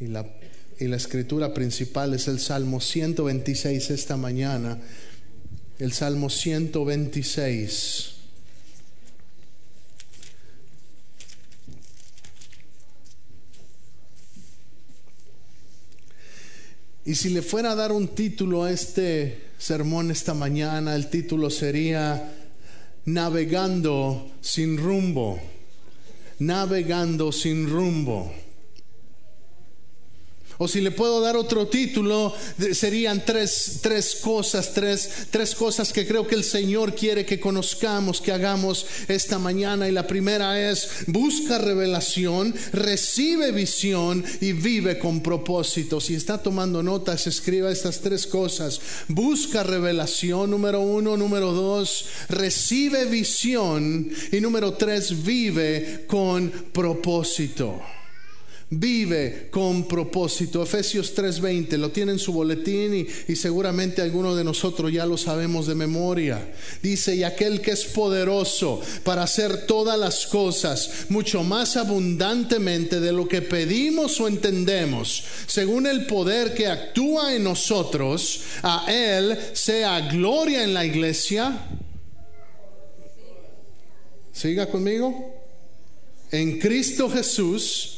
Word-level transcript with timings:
Y 0.00 0.06
la, 0.06 0.26
y 0.78 0.86
la 0.86 0.96
escritura 0.96 1.52
principal 1.52 2.14
es 2.14 2.28
el 2.28 2.38
Salmo 2.38 2.80
126 2.80 3.90
esta 3.90 4.16
mañana. 4.16 4.78
El 5.78 5.92
Salmo 5.92 6.30
126. 6.30 8.14
Y 17.04 17.14
si 17.14 17.30
le 17.30 17.42
fuera 17.42 17.72
a 17.72 17.74
dar 17.74 17.92
un 17.92 18.08
título 18.08 18.64
a 18.64 18.70
este 18.70 19.40
sermón 19.58 20.10
esta 20.10 20.34
mañana, 20.34 20.94
el 20.94 21.08
título 21.08 21.48
sería 21.48 22.34
Navegando 23.06 24.32
sin 24.42 24.76
rumbo 24.76 25.40
navegando 26.38 27.32
sin 27.32 27.68
rumbo. 27.68 28.32
O 30.60 30.66
si 30.66 30.80
le 30.80 30.90
puedo 30.90 31.20
dar 31.20 31.36
otro 31.36 31.68
título, 31.68 32.34
serían 32.72 33.24
tres, 33.24 33.78
tres 33.80 34.16
cosas, 34.20 34.74
tres, 34.74 35.08
tres 35.30 35.54
cosas 35.54 35.92
que 35.92 36.04
creo 36.04 36.26
que 36.26 36.34
el 36.34 36.42
Señor 36.42 36.96
quiere 36.96 37.24
que 37.24 37.38
conozcamos, 37.38 38.20
que 38.20 38.32
hagamos 38.32 38.84
esta 39.06 39.38
mañana. 39.38 39.88
Y 39.88 39.92
la 39.92 40.08
primera 40.08 40.68
es, 40.68 41.04
busca 41.06 41.58
revelación, 41.58 42.52
recibe 42.72 43.52
visión 43.52 44.24
y 44.40 44.52
vive 44.52 44.98
con 44.98 45.22
propósito. 45.22 46.00
Si 46.00 46.16
está 46.16 46.42
tomando 46.42 46.82
notas, 46.82 47.28
escriba 47.28 47.70
estas 47.70 48.00
tres 48.00 48.26
cosas. 48.26 48.80
Busca 49.06 49.62
revelación, 49.62 50.50
número 50.50 50.80
uno. 50.80 51.16
Número 51.16 51.52
dos, 51.52 52.06
recibe 52.28 53.04
visión. 53.04 54.10
Y 54.32 54.40
número 54.40 54.74
tres, 54.74 55.22
vive 55.22 56.04
con 56.08 56.50
propósito 56.72 57.80
vive 58.70 59.48
con 59.50 59.88
propósito. 59.88 60.62
Efesios 60.62 61.14
3:20, 61.14 61.78
lo 61.78 61.90
tiene 61.90 62.12
en 62.12 62.18
su 62.18 62.32
boletín 62.32 63.06
y, 63.26 63.36
seguramente 63.36 64.02
algunos 64.02 64.36
de 64.36 64.44
nosotros 64.44 64.92
ya 64.92 65.06
lo 65.06 65.16
sabemos 65.16 65.66
de 65.66 65.74
memoria. 65.74 66.52
Dice, 66.82 67.16
y 67.16 67.24
aquel 67.24 67.60
que 67.60 67.72
es 67.72 67.84
poderoso 67.84 68.80
para 69.04 69.22
hacer 69.22 69.66
todas 69.66 69.98
las 69.98 70.26
cosas 70.26 71.06
mucho 71.08 71.42
más 71.42 71.76
abundantemente 71.76 73.00
de 73.00 73.12
lo 73.12 73.26
que 73.26 73.42
pedimos 73.42 74.20
o 74.20 74.28
entendemos, 74.28 75.24
según 75.46 75.86
el 75.86 76.06
poder 76.06 76.54
que 76.54 76.66
actúa 76.66 77.34
en 77.34 77.44
nosotros, 77.44 78.40
a 78.62 78.86
Él 78.88 79.38
sea 79.52 80.08
gloria 80.08 80.62
en 80.62 80.74
la 80.74 80.84
iglesia. 80.84 81.66
Siga 84.32 84.68
conmigo. 84.68 85.34
En 86.30 86.58
Cristo 86.58 87.08
Jesús 87.08 87.97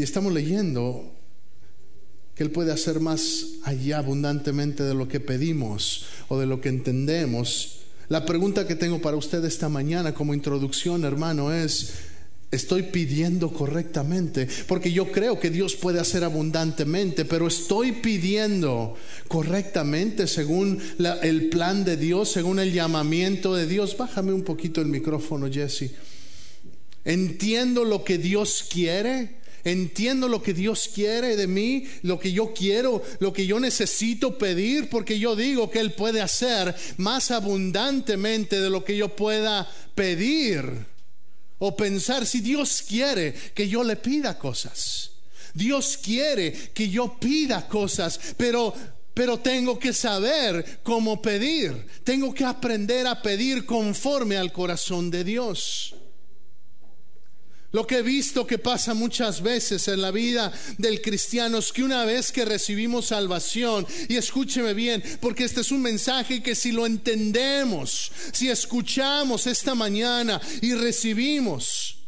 Y 0.00 0.02
estamos 0.02 0.32
leyendo 0.32 1.12
que 2.34 2.42
Él 2.42 2.50
puede 2.50 2.72
hacer 2.72 3.00
más 3.00 3.44
allá 3.64 3.98
abundantemente 3.98 4.82
de 4.82 4.94
lo 4.94 5.08
que 5.08 5.20
pedimos 5.20 6.06
o 6.28 6.38
de 6.40 6.46
lo 6.46 6.62
que 6.62 6.70
entendemos. 6.70 7.80
La 8.08 8.24
pregunta 8.24 8.66
que 8.66 8.76
tengo 8.76 9.02
para 9.02 9.18
usted 9.18 9.44
esta 9.44 9.68
mañana 9.68 10.14
como 10.14 10.32
introducción, 10.32 11.04
hermano, 11.04 11.52
es, 11.52 11.96
¿estoy 12.50 12.84
pidiendo 12.84 13.52
correctamente? 13.52 14.48
Porque 14.66 14.90
yo 14.90 15.12
creo 15.12 15.38
que 15.38 15.50
Dios 15.50 15.76
puede 15.76 16.00
hacer 16.00 16.24
abundantemente, 16.24 17.26
pero 17.26 17.46
¿estoy 17.46 17.92
pidiendo 17.92 18.96
correctamente 19.28 20.26
según 20.26 20.80
el 21.20 21.50
plan 21.50 21.84
de 21.84 21.98
Dios, 21.98 22.32
según 22.32 22.58
el 22.58 22.72
llamamiento 22.72 23.54
de 23.54 23.66
Dios? 23.66 23.98
Bájame 23.98 24.32
un 24.32 24.44
poquito 24.44 24.80
el 24.80 24.86
micrófono, 24.86 25.52
Jesse. 25.52 25.90
¿Entiendo 27.04 27.84
lo 27.84 28.02
que 28.02 28.16
Dios 28.16 28.64
quiere? 28.66 29.39
Entiendo 29.64 30.28
lo 30.28 30.42
que 30.42 30.54
Dios 30.54 30.90
quiere 30.94 31.36
de 31.36 31.46
mí, 31.46 31.86
lo 32.02 32.18
que 32.18 32.32
yo 32.32 32.52
quiero, 32.54 33.02
lo 33.18 33.32
que 33.32 33.46
yo 33.46 33.60
necesito 33.60 34.38
pedir, 34.38 34.88
porque 34.88 35.18
yo 35.18 35.36
digo 35.36 35.70
que 35.70 35.80
Él 35.80 35.92
puede 35.92 36.20
hacer 36.20 36.74
más 36.96 37.30
abundantemente 37.30 38.60
de 38.60 38.70
lo 38.70 38.84
que 38.84 38.96
yo 38.96 39.14
pueda 39.14 39.70
pedir 39.94 40.64
o 41.58 41.76
pensar 41.76 42.26
si 42.26 42.40
Dios 42.40 42.82
quiere 42.86 43.34
que 43.54 43.68
yo 43.68 43.84
le 43.84 43.96
pida 43.96 44.38
cosas. 44.38 45.10
Dios 45.52 45.98
quiere 46.02 46.52
que 46.52 46.88
yo 46.88 47.18
pida 47.18 47.66
cosas, 47.68 48.18
pero 48.36 48.74
pero 49.12 49.38
tengo 49.38 49.78
que 49.78 49.92
saber 49.92 50.80
cómo 50.82 51.20
pedir. 51.20 51.86
Tengo 52.04 52.32
que 52.32 52.44
aprender 52.44 53.06
a 53.06 53.20
pedir 53.20 53.66
conforme 53.66 54.36
al 54.36 54.52
corazón 54.52 55.10
de 55.10 55.24
Dios. 55.24 55.94
Lo 57.72 57.86
que 57.86 57.98
he 57.98 58.02
visto 58.02 58.46
que 58.46 58.58
pasa 58.58 58.94
muchas 58.94 59.42
veces 59.42 59.86
en 59.86 60.02
la 60.02 60.10
vida 60.10 60.52
del 60.78 61.00
cristiano 61.00 61.58
es 61.58 61.72
que 61.72 61.84
una 61.84 62.04
vez 62.04 62.32
que 62.32 62.44
recibimos 62.44 63.06
salvación, 63.06 63.86
y 64.08 64.16
escúcheme 64.16 64.74
bien, 64.74 65.02
porque 65.20 65.44
este 65.44 65.60
es 65.60 65.70
un 65.70 65.82
mensaje 65.82 66.42
que 66.42 66.56
si 66.56 66.72
lo 66.72 66.84
entendemos, 66.84 68.10
si 68.32 68.48
escuchamos 68.48 69.46
esta 69.46 69.76
mañana 69.76 70.40
y 70.60 70.74
recibimos, 70.74 71.98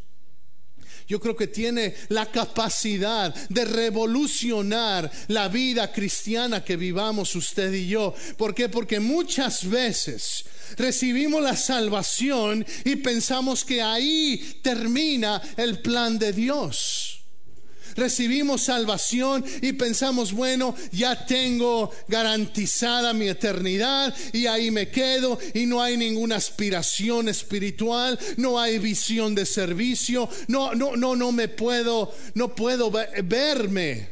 yo 1.07 1.21
creo 1.21 1.37
que 1.37 1.47
tiene 1.47 1.95
la 2.09 2.27
capacidad 2.27 3.35
de 3.49 3.65
revolucionar 3.65 5.11
la 5.29 5.49
vida 5.49 5.93
cristiana 5.93 6.65
que 6.65 6.77
vivamos 6.77 7.37
usted 7.37 7.73
y 7.73 7.87
yo. 7.87 8.15
¿Por 8.37 8.55
qué? 8.55 8.69
Porque 8.69 8.99
muchas 8.99 9.69
veces 9.69 10.45
recibimos 10.77 11.43
la 11.43 11.57
salvación 11.57 12.65
y 12.85 12.97
pensamos 12.97 13.65
que 13.65 13.83
ahí 13.83 14.61
termina 14.63 15.41
el 15.57 15.81
plan 15.81 16.19
de 16.19 16.33
Dios 16.33 17.23
recibimos 17.95 18.63
salvación 18.63 19.45
y 19.61 19.73
pensamos, 19.73 20.33
bueno, 20.33 20.75
ya 20.93 21.27
tengo 21.27 21.91
garantizada 22.09 23.13
mi 23.13 23.29
eternidad 23.29 24.15
y 24.33 24.47
ahí 24.47 24.71
me 24.71 24.89
quedo 24.89 25.39
y 25.55 25.67
no 25.67 25.83
hay 25.83 25.97
ninguna 25.97 26.37
aspiración 26.37 27.29
espiritual, 27.29 28.19
no 28.37 28.59
hay 28.59 28.79
visión 28.79 29.35
de 29.35 29.47
servicio, 29.47 30.29
no, 30.49 30.75
no, 30.75 30.97
no, 30.97 31.17
no 31.17 31.33
me 31.33 31.49
puedo, 31.49 32.13
no 32.35 32.55
puedo 32.55 32.91
verme 32.91 34.11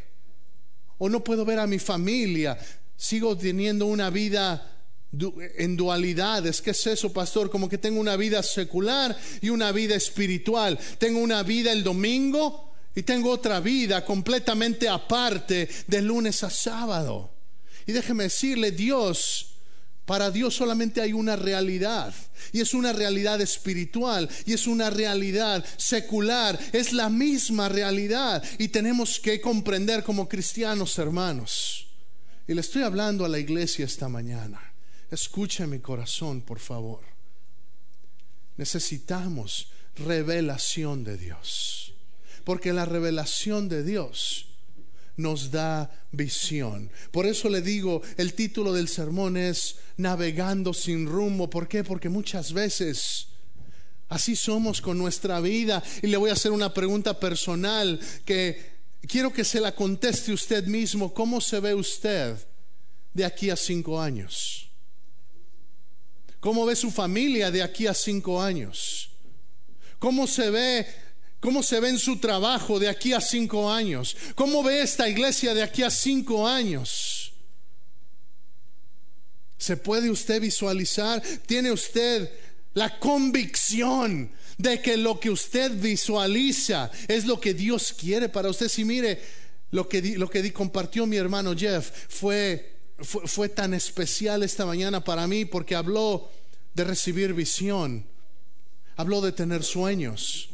o 0.98 1.08
no 1.08 1.24
puedo 1.24 1.44
ver 1.44 1.58
a 1.58 1.66
mi 1.66 1.78
familia. 1.78 2.58
Sigo 2.96 3.36
teniendo 3.36 3.86
una 3.86 4.10
vida 4.10 4.79
en 5.12 5.76
dualidades. 5.76 6.60
¿Qué 6.62 6.70
es 6.70 6.86
eso, 6.86 7.12
pastor? 7.12 7.50
Como 7.50 7.68
que 7.68 7.78
tengo 7.78 8.00
una 8.00 8.16
vida 8.16 8.42
secular 8.42 9.16
y 9.40 9.50
una 9.50 9.72
vida 9.72 9.94
espiritual. 9.94 10.78
Tengo 10.98 11.18
una 11.20 11.42
vida 11.42 11.72
el 11.72 11.82
domingo 11.82 12.72
y 12.94 13.02
tengo 13.02 13.30
otra 13.30 13.60
vida 13.60 14.04
completamente 14.04 14.88
aparte 14.88 15.68
de 15.86 16.02
lunes 16.02 16.42
a 16.44 16.50
sábado. 16.50 17.32
Y 17.86 17.92
déjeme 17.92 18.24
decirle, 18.24 18.70
Dios, 18.70 19.54
para 20.04 20.30
Dios 20.30 20.54
solamente 20.54 21.00
hay 21.00 21.12
una 21.12 21.36
realidad. 21.36 22.14
Y 22.52 22.60
es 22.60 22.74
una 22.74 22.92
realidad 22.92 23.40
espiritual. 23.40 24.28
Y 24.46 24.52
es 24.52 24.66
una 24.66 24.90
realidad 24.90 25.64
secular. 25.76 26.58
Es 26.72 26.92
la 26.92 27.08
misma 27.08 27.68
realidad. 27.68 28.42
Y 28.58 28.68
tenemos 28.68 29.18
que 29.18 29.40
comprender 29.40 30.04
como 30.04 30.28
cristianos 30.28 30.98
hermanos. 30.98 31.88
Y 32.46 32.54
le 32.54 32.60
estoy 32.60 32.82
hablando 32.82 33.24
a 33.24 33.28
la 33.28 33.38
iglesia 33.38 33.84
esta 33.84 34.08
mañana. 34.08 34.69
Escuche 35.10 35.66
mi 35.66 35.80
corazón, 35.80 36.42
por 36.42 36.58
favor. 36.58 37.00
Necesitamos 38.56 39.68
revelación 39.96 41.04
de 41.04 41.16
Dios. 41.16 41.94
Porque 42.44 42.72
la 42.72 42.84
revelación 42.84 43.68
de 43.68 43.82
Dios 43.82 44.46
nos 45.16 45.50
da 45.50 45.90
visión. 46.12 46.90
Por 47.10 47.26
eso 47.26 47.48
le 47.48 47.60
digo, 47.60 48.02
el 48.16 48.34
título 48.34 48.72
del 48.72 48.88
sermón 48.88 49.36
es 49.36 49.76
Navegando 49.98 50.72
sin 50.72 51.06
rumbo. 51.06 51.50
¿Por 51.50 51.68
qué? 51.68 51.84
Porque 51.84 52.08
muchas 52.08 52.52
veces 52.52 53.28
así 54.08 54.34
somos 54.34 54.80
con 54.80 54.96
nuestra 54.98 55.40
vida. 55.40 55.82
Y 56.02 56.06
le 56.06 56.16
voy 56.16 56.30
a 56.30 56.34
hacer 56.34 56.52
una 56.52 56.72
pregunta 56.72 57.20
personal 57.20 58.00
que 58.24 58.80
quiero 59.06 59.32
que 59.32 59.44
se 59.44 59.60
la 59.60 59.74
conteste 59.74 60.32
usted 60.32 60.64
mismo. 60.64 61.12
¿Cómo 61.12 61.40
se 61.40 61.60
ve 61.60 61.74
usted 61.74 62.36
de 63.12 63.24
aquí 63.24 63.50
a 63.50 63.56
cinco 63.56 64.00
años? 64.00 64.69
¿Cómo 66.40 66.66
ve 66.66 66.74
su 66.74 66.90
familia 66.90 67.50
de 67.50 67.62
aquí 67.62 67.86
a 67.86 67.94
cinco 67.94 68.42
años? 68.42 69.10
¿Cómo 69.98 70.26
se 70.26 70.50
ve 70.50 70.86
¿Cómo 71.40 71.62
se 71.62 71.80
ve 71.80 71.88
en 71.88 71.98
su 71.98 72.18
trabajo 72.18 72.78
de 72.78 72.88
aquí 72.88 73.14
a 73.14 73.20
cinco 73.20 73.70
años? 73.70 74.14
¿Cómo 74.34 74.62
ve 74.62 74.82
esta 74.82 75.08
iglesia 75.08 75.54
de 75.54 75.62
aquí 75.62 75.82
a 75.82 75.90
cinco 75.90 76.46
años? 76.46 77.32
¿Se 79.56 79.78
puede 79.78 80.10
usted 80.10 80.40
visualizar? 80.40 81.22
¿Tiene 81.46 81.72
usted 81.72 82.30
la 82.74 82.98
convicción 82.98 84.30
de 84.58 84.82
que 84.82 84.98
lo 84.98 85.18
que 85.18 85.30
usted 85.30 85.72
visualiza 85.72 86.90
es 87.08 87.24
lo 87.24 87.40
que 87.40 87.54
Dios 87.54 87.94
quiere 87.94 88.28
para 88.28 88.50
usted? 88.50 88.68
Si 88.68 88.84
mire, 88.84 89.18
lo 89.70 89.88
que, 89.88 90.02
lo 90.18 90.28
que 90.28 90.52
compartió 90.52 91.06
mi 91.06 91.16
hermano 91.16 91.56
Jeff 91.56 91.90
fue, 92.08 92.79
fue, 93.02 93.26
fue 93.26 93.48
tan 93.48 93.74
especial 93.74 94.42
esta 94.42 94.66
mañana 94.66 95.02
para 95.02 95.26
mí 95.26 95.44
porque 95.44 95.74
habló 95.74 96.30
de 96.74 96.84
recibir 96.84 97.34
visión, 97.34 98.04
habló 98.96 99.20
de 99.20 99.32
tener 99.32 99.62
sueños 99.62 100.50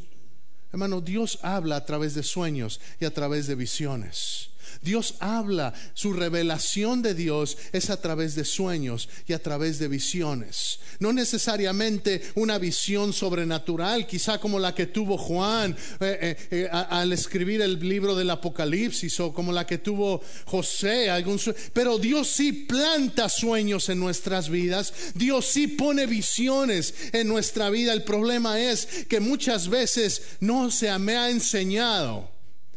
Hermano, 0.71 1.01
Dios 1.01 1.39
habla 1.43 1.77
a 1.77 1.85
través 1.85 2.13
de 2.13 2.23
sueños 2.23 2.79
y 2.99 3.05
a 3.05 3.13
través 3.13 3.47
de 3.47 3.55
visiones. 3.55 4.49
Dios 4.81 5.15
habla, 5.19 5.73
su 5.93 6.13
revelación 6.13 7.01
de 7.01 7.13
Dios 7.13 7.57
es 7.71 7.89
a 7.89 8.01
través 8.01 8.35
de 8.35 8.45
sueños 8.45 9.09
y 9.27 9.33
a 9.33 9.41
través 9.41 9.79
de 9.79 9.87
visiones. 9.87 10.79
No 10.99 11.13
necesariamente 11.13 12.21
una 12.35 12.57
visión 12.57 13.13
sobrenatural, 13.13 14.07
quizá 14.07 14.39
como 14.39 14.59
la 14.59 14.73
que 14.73 14.87
tuvo 14.87 15.17
Juan 15.17 15.75
eh, 15.99 16.17
eh, 16.21 16.47
eh, 16.51 16.69
al 16.71 17.13
escribir 17.13 17.61
el 17.61 17.79
libro 17.79 18.15
del 18.15 18.29
Apocalipsis 18.29 19.19
o 19.19 19.33
como 19.33 19.51
la 19.51 19.65
que 19.65 19.77
tuvo 19.77 20.21
José, 20.45 21.09
algún 21.09 21.39
pero 21.73 21.97
Dios 21.97 22.27
sí 22.27 22.51
planta 22.51 23.29
sueños 23.29 23.89
en 23.89 23.99
nuestras 23.99 24.49
vidas, 24.49 24.93
Dios 25.13 25.45
sí 25.45 25.67
pone 25.67 26.05
visiones 26.05 26.93
en 27.13 27.27
nuestra 27.27 27.69
vida. 27.69 27.93
El 27.93 28.03
problema 28.03 28.59
es 28.59 29.05
que 29.07 29.19
muchas 29.19 29.67
veces 29.69 30.21
no 30.39 30.71
se 30.71 30.97
me 30.99 31.17
ha 31.17 31.29
enseñado. 31.29 32.29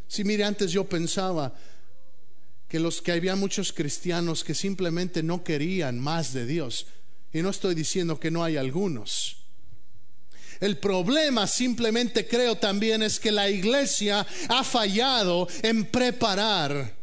Si 0.09 0.25
mire, 0.25 0.45
antes 0.45 0.73
yo 0.73 0.85
pensaba, 0.89 1.55
que 2.71 2.79
los 2.79 3.03
que 3.03 3.11
había 3.11 3.35
muchos 3.35 3.73
cristianos 3.73 4.45
que 4.45 4.55
simplemente 4.55 5.25
no 5.25 5.43
querían 5.43 5.99
más 5.99 6.33
de 6.33 6.47
Dios. 6.47 6.87
Y 7.33 7.43
no 7.43 7.51
estoy 7.51 7.75
diciendo 7.75 8.21
que 8.21 8.31
no 8.31 8.45
hay 8.45 8.57
algunos. 8.57 9.39
El 10.61 10.79
problema 10.79 11.49
simplemente 11.49 12.29
creo 12.29 12.55
también 12.57 13.03
es 13.03 13.19
que 13.19 13.33
la 13.33 13.51
iglesia 13.51 14.25
ha 14.49 14.63
fallado 14.63 15.49
en 15.63 15.85
preparar 15.85 17.00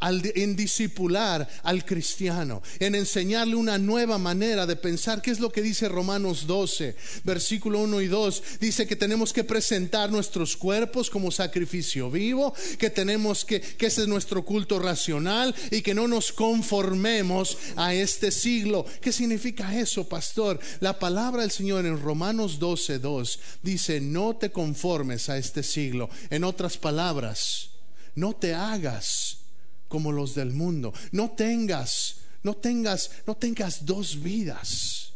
en 0.00 0.56
discipular 0.56 1.48
al 1.62 1.84
cristiano, 1.84 2.62
en 2.78 2.94
enseñarle 2.94 3.56
una 3.56 3.78
nueva 3.78 4.18
manera 4.18 4.66
de 4.66 4.76
pensar. 4.76 5.22
¿Qué 5.22 5.30
es 5.30 5.40
lo 5.40 5.50
que 5.50 5.62
dice 5.62 5.88
Romanos 5.88 6.46
12, 6.46 6.94
versículo 7.24 7.80
1 7.80 8.02
y 8.02 8.06
2? 8.06 8.42
Dice 8.60 8.86
que 8.86 8.96
tenemos 8.96 9.32
que 9.32 9.44
presentar 9.44 10.10
nuestros 10.10 10.56
cuerpos 10.56 11.10
como 11.10 11.30
sacrificio 11.30 12.10
vivo, 12.10 12.54
que 12.78 12.90
tenemos 12.90 13.44
que, 13.44 13.60
que 13.60 13.86
ese 13.86 14.02
es 14.02 14.08
nuestro 14.08 14.44
culto 14.44 14.78
racional 14.78 15.54
y 15.70 15.80
que 15.80 15.94
no 15.94 16.06
nos 16.06 16.32
conformemos 16.32 17.56
a 17.76 17.94
este 17.94 18.30
siglo. 18.30 18.84
¿Qué 19.00 19.12
significa 19.12 19.78
eso, 19.78 20.08
pastor? 20.08 20.60
La 20.80 20.98
palabra 20.98 21.42
del 21.42 21.50
Señor 21.50 21.86
en 21.86 22.00
Romanos 22.00 22.58
12, 22.58 22.98
2 22.98 23.38
dice, 23.62 24.00
no 24.00 24.36
te 24.36 24.50
conformes 24.50 25.28
a 25.30 25.38
este 25.38 25.62
siglo. 25.62 26.10
En 26.30 26.44
otras 26.44 26.76
palabras, 26.76 27.70
no 28.14 28.34
te 28.34 28.54
hagas 28.54 29.45
como 29.88 30.12
los 30.12 30.34
del 30.34 30.52
mundo. 30.52 30.92
No 31.12 31.30
tengas, 31.30 32.18
no 32.42 32.54
tengas, 32.54 33.10
no 33.26 33.36
tengas 33.36 33.84
dos 33.84 34.22
vidas. 34.22 35.12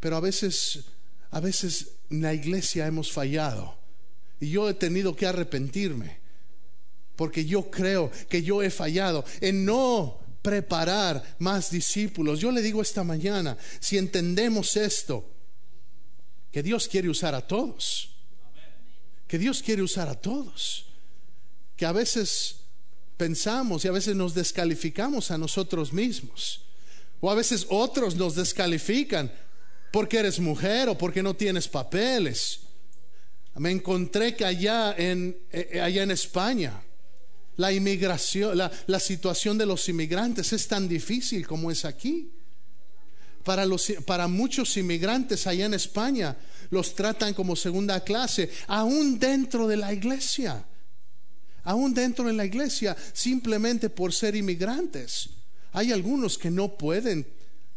Pero 0.00 0.16
a 0.16 0.20
veces, 0.20 0.84
a 1.30 1.40
veces 1.40 1.92
en 2.10 2.22
la 2.22 2.34
iglesia 2.34 2.86
hemos 2.86 3.12
fallado 3.12 3.76
y 4.40 4.50
yo 4.50 4.68
he 4.68 4.74
tenido 4.74 5.16
que 5.16 5.26
arrepentirme 5.26 6.18
porque 7.18 7.44
yo 7.44 7.68
creo 7.68 8.12
que 8.28 8.44
yo 8.44 8.62
he 8.62 8.70
fallado 8.70 9.24
en 9.40 9.64
no 9.64 10.20
preparar 10.40 11.36
más 11.40 11.68
discípulos. 11.68 12.38
Yo 12.38 12.52
le 12.52 12.62
digo 12.62 12.80
esta 12.80 13.02
mañana, 13.02 13.58
si 13.80 13.98
entendemos 13.98 14.76
esto, 14.76 15.28
que 16.52 16.62
Dios 16.62 16.86
quiere 16.86 17.08
usar 17.08 17.34
a 17.34 17.44
todos, 17.44 18.14
que 19.26 19.36
Dios 19.36 19.62
quiere 19.64 19.82
usar 19.82 20.08
a 20.08 20.14
todos, 20.14 20.86
que 21.76 21.86
a 21.86 21.92
veces 21.92 22.57
pensamos 23.18 23.84
y 23.84 23.88
a 23.88 23.92
veces 23.92 24.16
nos 24.16 24.32
descalificamos 24.32 25.30
a 25.30 25.36
nosotros 25.36 25.92
mismos. 25.92 26.62
O 27.20 27.30
a 27.30 27.34
veces 27.34 27.66
otros 27.68 28.14
nos 28.14 28.36
descalifican 28.36 29.30
porque 29.92 30.18
eres 30.18 30.38
mujer 30.38 30.88
o 30.88 30.96
porque 30.96 31.22
no 31.22 31.34
tienes 31.34 31.68
papeles. 31.68 32.60
Me 33.56 33.72
encontré 33.72 34.36
que 34.36 34.44
allá 34.44 34.94
en, 34.96 35.36
eh, 35.50 35.68
eh, 35.72 35.80
allá 35.80 36.04
en 36.04 36.12
España 36.12 36.80
la 37.56 37.72
inmigración, 37.72 38.56
la, 38.56 38.70
la 38.86 39.00
situación 39.00 39.58
de 39.58 39.66
los 39.66 39.88
inmigrantes 39.88 40.52
es 40.52 40.68
tan 40.68 40.86
difícil 40.86 41.44
como 41.44 41.72
es 41.72 41.84
aquí. 41.84 42.30
Para, 43.42 43.66
los, 43.66 43.90
para 44.06 44.28
muchos 44.28 44.76
inmigrantes 44.76 45.46
allá 45.46 45.66
en 45.66 45.74
España 45.74 46.36
los 46.70 46.94
tratan 46.94 47.34
como 47.34 47.56
segunda 47.56 48.04
clase, 48.04 48.50
aún 48.68 49.18
dentro 49.18 49.66
de 49.66 49.76
la 49.76 49.92
iglesia 49.92 50.64
aún 51.68 51.92
dentro 51.92 52.24
de 52.24 52.32
la 52.32 52.46
iglesia, 52.46 52.96
simplemente 53.12 53.90
por 53.90 54.14
ser 54.14 54.34
inmigrantes. 54.34 55.28
Hay 55.72 55.92
algunos 55.92 56.38
que 56.38 56.50
no 56.50 56.78
pueden 56.78 57.26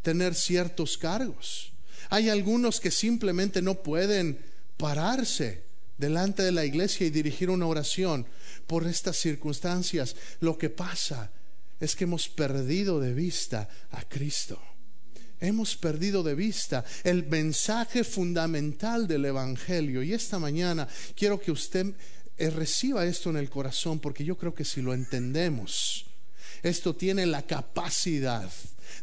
tener 0.01 0.33
ciertos 0.33 0.97
cargos. 0.97 1.73
Hay 2.09 2.29
algunos 2.29 2.79
que 2.79 2.89
simplemente 2.89 3.61
no 3.61 3.83
pueden 3.83 4.39
pararse 4.77 5.63
delante 5.97 6.41
de 6.41 6.53
la 6.53 6.63
iglesia 6.63 7.05
y 7.05 7.09
dirigir 7.09 7.49
una 7.49 7.67
oración 7.67 8.25
por 8.65 8.87
estas 8.87 9.17
circunstancias. 9.17 10.15
Lo 10.39 10.57
que 10.57 10.69
pasa 10.69 11.29
es 11.77 11.93
que 11.93 12.05
hemos 12.05 12.29
perdido 12.29 12.97
de 12.97 13.13
vista 13.13 13.67
a 13.91 14.07
Cristo. 14.07 14.57
Hemos 15.41 15.75
perdido 15.75 16.23
de 16.23 16.35
vista 16.35 16.85
el 17.03 17.25
mensaje 17.25 18.05
fundamental 18.05 19.05
del 19.05 19.25
Evangelio. 19.25 20.01
Y 20.01 20.13
esta 20.13 20.39
mañana 20.39 20.87
quiero 21.13 21.41
que 21.41 21.51
usted 21.51 21.93
reciba 22.37 23.05
esto 23.05 23.29
en 23.29 23.37
el 23.37 23.49
corazón 23.49 23.99
porque 23.99 24.23
yo 24.23 24.37
creo 24.37 24.55
que 24.55 24.65
si 24.65 24.81
lo 24.81 24.93
entendemos, 24.93 26.05
esto 26.63 26.95
tiene 26.95 27.25
la 27.25 27.43
capacidad 27.43 28.49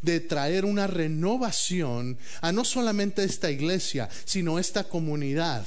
de 0.02 0.20
traer 0.20 0.64
una 0.64 0.86
renovación 0.86 2.18
a 2.40 2.52
no 2.52 2.64
solamente 2.64 3.24
esta 3.24 3.50
iglesia, 3.50 4.08
sino 4.24 4.58
esta 4.58 4.84
comunidad. 4.84 5.66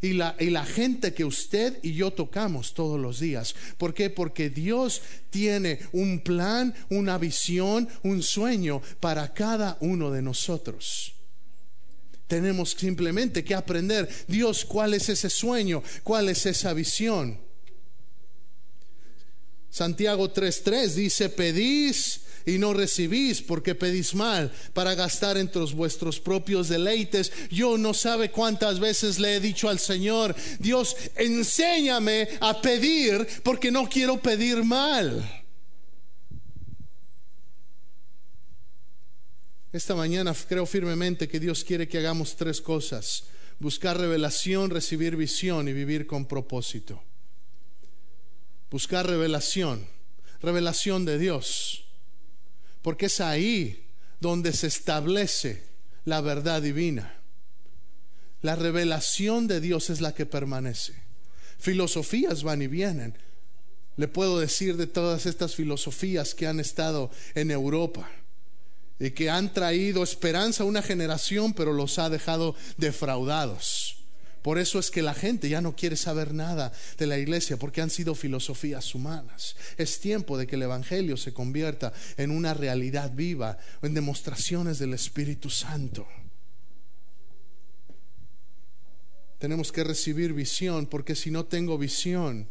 Y 0.00 0.14
la, 0.14 0.34
y 0.40 0.50
la, 0.50 0.66
gente 0.66 1.14
que 1.14 1.24
usted 1.24 1.78
y 1.80 1.94
yo 1.94 2.10
tocamos 2.10 2.74
todos 2.74 2.98
los 2.98 3.20
días. 3.20 3.54
¿Por 3.78 3.94
qué? 3.94 4.10
Porque 4.10 4.50
Dios 4.50 5.00
tiene 5.30 5.78
un 5.92 6.18
plan, 6.18 6.74
una 6.90 7.18
visión, 7.18 7.88
un 8.02 8.20
sueño 8.20 8.82
para 8.98 9.32
cada 9.32 9.76
uno 9.80 10.10
de 10.10 10.22
nosotros. 10.22 11.14
Tenemos 12.32 12.70
simplemente 12.70 13.44
que 13.44 13.54
aprender, 13.54 14.08
Dios, 14.26 14.64
cuál 14.64 14.94
es 14.94 15.10
ese 15.10 15.28
sueño, 15.28 15.82
cuál 16.02 16.30
es 16.30 16.46
esa 16.46 16.72
visión. 16.72 17.38
Santiago 19.68 20.32
3:3 20.32 20.94
dice, 20.94 21.28
pedís 21.28 22.22
y 22.46 22.56
no 22.56 22.72
recibís 22.72 23.42
porque 23.42 23.74
pedís 23.74 24.14
mal 24.14 24.50
para 24.72 24.94
gastar 24.94 25.36
entre 25.36 25.60
vuestros 25.74 26.18
propios 26.20 26.70
deleites. 26.70 27.30
Yo 27.50 27.76
no 27.76 27.92
sabe 27.92 28.30
cuántas 28.30 28.80
veces 28.80 29.18
le 29.18 29.36
he 29.36 29.40
dicho 29.40 29.68
al 29.68 29.78
Señor, 29.78 30.34
Dios, 30.58 30.96
enséñame 31.16 32.30
a 32.40 32.62
pedir 32.62 33.26
porque 33.42 33.70
no 33.70 33.90
quiero 33.90 34.22
pedir 34.22 34.64
mal. 34.64 35.41
Esta 39.72 39.94
mañana 39.94 40.34
creo 40.48 40.66
firmemente 40.66 41.28
que 41.28 41.40
Dios 41.40 41.64
quiere 41.64 41.88
que 41.88 41.96
hagamos 41.98 42.36
tres 42.36 42.60
cosas. 42.60 43.24
Buscar 43.58 43.98
revelación, 43.98 44.68
recibir 44.68 45.16
visión 45.16 45.66
y 45.66 45.72
vivir 45.72 46.06
con 46.06 46.26
propósito. 46.26 47.02
Buscar 48.70 49.06
revelación, 49.06 49.86
revelación 50.40 51.04
de 51.04 51.18
Dios. 51.18 51.78
porque 52.82 53.06
es 53.06 53.20
ahí 53.20 53.86
donde 54.18 54.52
se 54.52 54.66
establece 54.66 55.62
la 56.04 56.20
verdad 56.20 56.60
divina. 56.60 57.14
La 58.40 58.56
revelación 58.56 59.46
de 59.46 59.60
Dios 59.60 59.88
es 59.88 60.00
la 60.00 60.16
que 60.16 60.26
permanece. 60.26 60.94
Filosofías 61.60 62.42
van 62.42 62.60
y 62.60 62.66
vienen. 62.66 63.16
Le 63.96 64.08
puedo 64.08 64.40
decir 64.40 64.76
de 64.76 64.88
todas 64.88 65.26
estas 65.26 65.54
filosofías 65.54 66.34
que 66.34 66.48
han 66.48 66.58
estado 66.58 67.12
en 67.36 67.52
Europa 67.52 68.10
y 68.98 69.10
que 69.10 69.30
han 69.30 69.52
traído 69.52 70.02
esperanza 70.02 70.62
a 70.62 70.66
una 70.66 70.82
generación, 70.82 71.54
pero 71.54 71.72
los 71.72 71.98
ha 71.98 72.10
dejado 72.10 72.54
defraudados. 72.76 74.02
Por 74.42 74.58
eso 74.58 74.80
es 74.80 74.90
que 74.90 75.02
la 75.02 75.14
gente 75.14 75.48
ya 75.48 75.60
no 75.60 75.76
quiere 75.76 75.96
saber 75.96 76.34
nada 76.34 76.72
de 76.98 77.06
la 77.06 77.16
iglesia, 77.16 77.56
porque 77.56 77.80
han 77.80 77.90
sido 77.90 78.16
filosofías 78.16 78.94
humanas. 78.94 79.54
Es 79.76 80.00
tiempo 80.00 80.36
de 80.36 80.48
que 80.48 80.56
el 80.56 80.62
Evangelio 80.62 81.16
se 81.16 81.32
convierta 81.32 81.92
en 82.16 82.32
una 82.32 82.52
realidad 82.52 83.12
viva, 83.14 83.58
en 83.82 83.94
demostraciones 83.94 84.80
del 84.80 84.94
Espíritu 84.94 85.48
Santo. 85.48 86.08
Tenemos 89.38 89.70
que 89.70 89.84
recibir 89.84 90.32
visión, 90.32 90.86
porque 90.86 91.14
si 91.14 91.30
no 91.30 91.46
tengo 91.46 91.78
visión, 91.78 92.48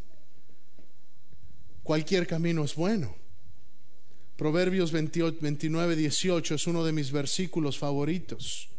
cualquier 1.84 2.26
camino 2.26 2.64
es 2.64 2.76
bueno. 2.76 3.21
Proverbios 4.42 4.92
29, 4.92 5.96
18 5.96 6.56
es 6.56 6.66
uno 6.66 6.84
de 6.84 6.92
mis 6.92 7.12
versículos 7.12 7.78
favoritos. 7.78 8.70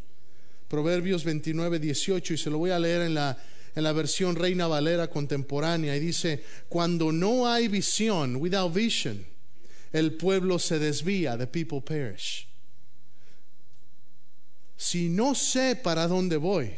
Proverbios 0.67 1.23
29, 1.23 1.79
18, 1.79 2.33
y 2.33 2.37
se 2.37 2.49
lo 2.49 2.57
voy 2.57 2.71
a 2.71 2.79
leer 2.79 3.03
en 3.03 3.13
la, 3.13 3.41
en 3.73 3.83
la 3.83 3.93
versión 3.93 4.35
Reina 4.35 4.67
Valera 4.67 5.09
contemporánea, 5.09 5.95
y 5.95 6.01
dice, 6.01 6.43
cuando 6.67 7.13
no 7.13 7.47
hay 7.47 7.69
visión, 7.69 8.35
without 8.35 8.73
vision, 8.73 9.25
el 9.93 10.15
pueblo 10.15 10.59
se 10.59 10.79
desvía, 10.79 11.37
the 11.37 11.47
people 11.47 11.79
perish. 11.79 12.45
Si 14.75 15.07
no 15.07 15.33
sé 15.33 15.77
para 15.77 16.09
dónde 16.09 16.35
voy, 16.35 16.71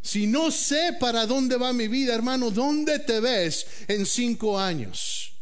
si 0.00 0.26
no 0.26 0.50
sé 0.50 0.96
para 0.98 1.26
dónde 1.26 1.58
va 1.58 1.74
mi 1.74 1.86
vida, 1.86 2.14
hermano, 2.14 2.50
¿dónde 2.50 3.00
te 3.00 3.20
ves 3.20 3.66
en 3.88 4.06
cinco 4.06 4.58
años? 4.58 5.33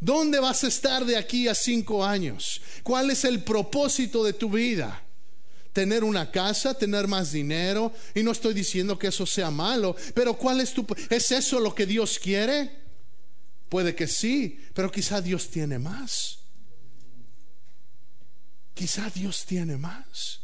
¿Dónde 0.00 0.38
vas 0.40 0.64
a 0.64 0.68
estar 0.68 1.04
de 1.04 1.16
aquí 1.16 1.48
a 1.48 1.54
cinco 1.54 2.04
años? 2.04 2.60
¿Cuál 2.82 3.10
es 3.10 3.24
el 3.24 3.42
propósito 3.42 4.22
de 4.24 4.32
tu 4.32 4.50
vida? 4.50 5.02
tener 5.76 6.04
una 6.04 6.30
casa, 6.30 6.72
tener 6.72 7.06
más 7.06 7.32
dinero. 7.32 7.92
Y 8.14 8.22
no 8.22 8.30
estoy 8.30 8.54
diciendo 8.54 8.98
que 8.98 9.08
eso 9.08 9.26
sea 9.26 9.50
malo, 9.50 9.94
pero 10.14 10.32
¿cuál 10.32 10.62
es 10.62 10.72
tu... 10.72 10.86
¿Es 11.10 11.30
eso 11.32 11.60
lo 11.60 11.74
que 11.74 11.84
Dios 11.84 12.18
quiere? 12.18 12.70
Puede 13.68 13.94
que 13.94 14.06
sí, 14.06 14.58
pero 14.72 14.90
quizá 14.90 15.20
Dios 15.20 15.50
tiene 15.50 15.78
más. 15.78 16.38
Quizá 18.72 19.10
Dios 19.10 19.44
tiene 19.44 19.76
más. 19.76 20.40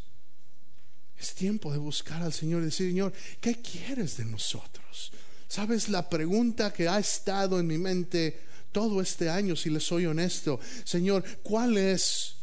Es 1.19 1.35
tiempo 1.35 1.73
de 1.73 1.79
buscar 1.79 2.23
al 2.23 2.35
Señor 2.35 2.61
y 2.61 2.67
decir, 2.67 2.91
Señor, 2.91 3.15
¿qué 3.41 3.63
quieres 3.63 4.19
de 4.19 4.27
nosotros? 4.27 5.13
¿Sabes 5.49 5.89
la 5.89 6.11
pregunta 6.11 6.75
que 6.75 6.89
ha 6.89 6.99
estado 6.99 7.59
en 7.59 7.67
mi 7.67 7.79
mente 7.79 8.39
todo 8.73 9.01
este 9.01 9.29
año, 9.29 9.55
si 9.55 9.71
le 9.71 9.81
soy 9.81 10.07
honesto? 10.07 10.59
Señor, 10.85 11.25
¿cuál 11.43 11.79
es 11.79 12.37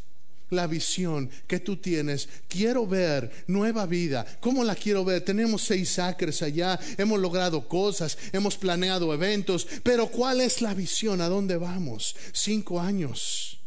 la 0.49 0.67
visión 0.67 1.29
que 1.47 1.59
tú 1.59 1.77
tienes. 1.77 2.27
Quiero 2.47 2.87
ver 2.87 3.31
nueva 3.47 3.85
vida. 3.85 4.25
¿Cómo 4.39 4.63
la 4.63 4.75
quiero 4.75 5.05
ver? 5.05 5.23
Tenemos 5.23 5.63
seis 5.63 5.99
acres 5.99 6.41
allá, 6.41 6.79
hemos 6.97 7.19
logrado 7.19 7.67
cosas, 7.67 8.17
hemos 8.31 8.57
planeado 8.57 9.13
eventos, 9.13 9.67
pero 9.83 10.07
¿cuál 10.07 10.41
es 10.41 10.61
la 10.61 10.73
visión? 10.73 11.21
¿A 11.21 11.29
dónde 11.29 11.57
vamos? 11.57 12.15
Cinco 12.33 12.79
años. 12.79 13.59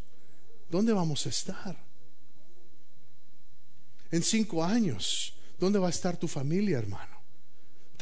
¿Dónde 0.70 0.92
vamos 0.92 1.26
a 1.26 1.28
estar? 1.28 1.76
En 4.10 4.22
cinco 4.22 4.64
años, 4.64 5.34
¿dónde 5.58 5.78
va 5.78 5.86
a 5.86 5.90
estar 5.90 6.16
tu 6.16 6.28
familia, 6.28 6.78
hermano? 6.78 7.11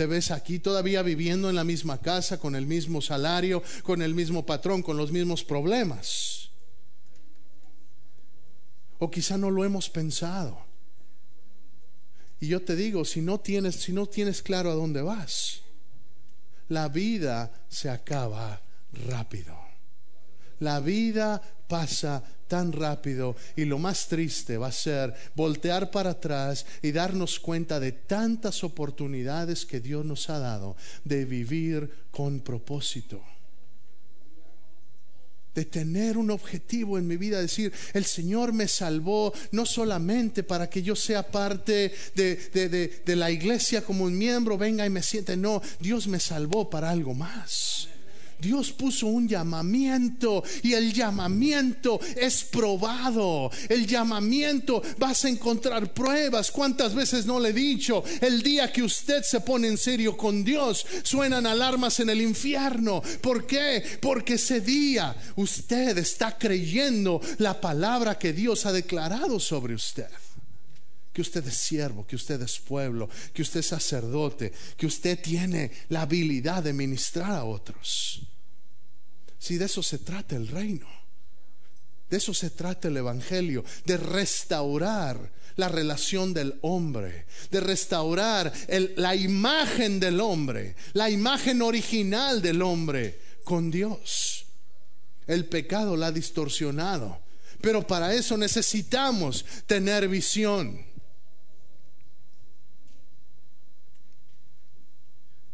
Te 0.00 0.07
ves 0.07 0.30
aquí 0.30 0.59
todavía 0.61 1.02
viviendo 1.02 1.50
en 1.50 1.57
la 1.57 1.62
misma 1.62 1.99
casa, 1.99 2.38
con 2.38 2.57
el 2.57 2.64
mismo 2.64 3.02
salario, 3.02 3.62
con 3.83 4.00
el 4.00 4.14
mismo 4.14 4.47
patrón, 4.47 4.83
con 4.83 4.97
los 4.97 5.12
mismos 5.12 5.45
problemas. 5.45 6.49
O 8.99 9.11
quizá 9.11 9.37
no 9.37 9.50
lo 9.50 9.62
hemos 9.62 9.90
pensado. 9.90 10.59
Y 12.40 12.47
yo 12.49 12.62
te 12.62 12.76
digo, 12.76 13.04
si 13.04 13.21
no 13.21 13.40
tienes, 13.40 13.75
si 13.75 13.92
no 13.92 14.07
tienes 14.07 14.40
claro 14.40 14.71
a 14.71 14.75
dónde 14.75 15.02
vas, 15.02 15.61
la 16.69 16.88
vida 16.88 17.52
se 17.69 17.90
acaba 17.90 18.62
rápido. 19.07 19.54
La 20.61 20.80
vida 20.80 21.42
pasa 21.69 22.25
tan 22.50 22.73
rápido 22.73 23.37
y 23.54 23.64
lo 23.64 23.78
más 23.78 24.09
triste 24.09 24.59
va 24.59 24.66
a 24.66 24.73
ser 24.73 25.14
voltear 25.37 25.92
para 25.92 26.11
atrás 26.11 26.66
y 26.83 26.90
darnos 26.90 27.38
cuenta 27.38 27.78
de 27.78 27.92
tantas 27.92 28.64
oportunidades 28.64 29.64
que 29.64 29.78
Dios 29.78 30.04
nos 30.04 30.28
ha 30.28 30.40
dado 30.40 30.76
de 31.04 31.25
vivir 31.25 31.88
con 32.11 32.40
propósito 32.40 33.23
de 35.54 35.64
tener 35.64 36.16
un 36.16 36.30
objetivo 36.30 36.97
en 36.97 37.09
mi 37.09 37.16
vida, 37.16 37.40
decir, 37.40 37.73
el 37.92 38.04
Señor 38.04 38.52
me 38.52 38.69
salvó 38.69 39.33
no 39.50 39.66
solamente 39.66 40.45
para 40.45 40.71
que 40.71 40.80
yo 40.80 40.95
sea 40.95 41.28
parte 41.28 41.92
de, 42.14 43.00
de, 43.04 43.16
la 43.16 43.33
iglesia 43.33 43.83
como 43.83 44.04
un 44.04 44.16
miembro, 44.16 44.57
venga 44.57 44.87
y 44.87 44.90
me 44.90 45.02
siente, 45.02 45.37
no, 45.37 45.61
Dios 45.80 46.07
me 46.07 46.21
salvó 46.21 46.71
para 46.71 46.90
algo 46.90 47.14
más. 47.14 47.88
Dios 48.41 48.73
puso 48.73 49.07
un 49.07 49.29
llamamiento 49.29 50.43
y 50.63 50.73
el 50.73 50.93
llamamiento 50.93 52.01
es 52.17 52.45
probado. 52.45 53.51
El 53.69 53.87
llamamiento 53.87 54.83
vas 54.99 55.25
a 55.25 55.29
encontrar 55.29 55.93
pruebas. 55.93 56.51
¿Cuántas 56.51 56.95
veces 56.95 57.27
no 57.27 57.39
le 57.39 57.51
he 57.51 57.53
dicho? 57.53 58.03
El 58.21 58.43
día 58.43 58.73
que 58.73 58.83
usted 58.83 59.23
se 59.23 59.41
pone 59.41 59.69
en 59.69 59.79
serio 59.79 60.17
con 60.17 60.45
Dios, 60.45 60.87
suenan 61.03 61.47
alarmas 61.47 62.01
en 62.01 62.11
el 62.11 62.21
infierno. 62.21 63.03
¿Por 63.21 63.47
qué? 63.47 63.83
Porque 64.01 64.35
ese 64.35 64.61
día 64.61 65.15
usted 65.37 65.99
está 65.99 66.37
creyendo 66.39 67.21
la 67.39 67.61
palabra 67.61 68.19
que 68.19 68.33
Dios 68.33 68.67
ha 68.67 68.73
declarado 68.73 69.39
sobre 69.41 69.75
usted 69.75 70.09
que 71.13 71.23
usted 71.23 71.47
es 71.47 71.57
siervo, 71.57 72.07
que 72.07 72.17
usted 72.17 72.41
es 72.41 72.59
pueblo, 72.59 73.09
que 73.33 73.43
usted 73.43 73.61
es 73.61 73.67
sacerdote, 73.67 74.53
que 74.77 74.87
usted 74.87 75.21
tiene 75.21 75.71
la 75.89 76.03
habilidad 76.03 76.63
de 76.63 76.73
ministrar 76.73 77.33
a 77.33 77.45
otros. 77.45 78.30
Si 79.41 79.57
de 79.57 79.65
eso 79.65 79.83
se 79.83 79.99
trata 79.99 80.37
el 80.37 80.49
reino, 80.49 80.87
de 82.11 82.19
eso 82.19 82.35
se 82.35 82.51
trata 82.51 82.89
el 82.89 82.99
Evangelio, 82.99 83.65
de 83.87 83.97
restaurar 83.97 85.33
la 85.57 85.69
relación 85.69 86.35
del 86.35 86.59
hombre, 86.61 87.25
de 87.51 87.61
restaurar 87.61 88.53
la 88.97 89.17
imagen 89.17 89.99
del 89.99 90.21
hombre, 90.21 90.77
la 90.93 91.09
imagen 91.09 91.63
original 91.63 92.43
del 92.43 92.61
hombre 92.61 93.19
con 93.43 93.71
Dios. 93.71 94.45
El 95.27 95.47
pecado 95.47 95.97
la 95.97 96.09
ha 96.09 96.13
distorsionado, 96.13 97.19
pero 97.63 97.87
para 97.87 98.13
eso 98.13 98.37
necesitamos 98.37 99.47
tener 99.67 100.07
visión. 100.07 100.85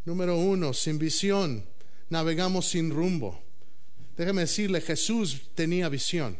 Número 0.04 0.36
uno, 0.36 0.72
sin 0.72 0.98
visión, 0.98 1.64
navegamos 2.10 2.66
sin 2.66 2.90
rumbo. 2.90 3.45
Déjeme 4.16 4.42
decirle, 4.42 4.80
Jesús 4.80 5.42
tenía 5.54 5.88
visión. 5.88 6.38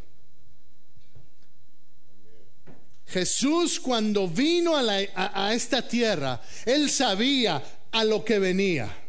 Jesús 3.06 3.78
cuando 3.78 4.26
vino 4.26 4.74
a, 4.76 5.54
esta 5.54 5.86
tierra, 5.86 6.40
él 6.64 6.90
sabía 6.90 7.62
a 7.92 8.04
lo 8.04 8.24
que 8.24 8.38
venía. 8.38 9.04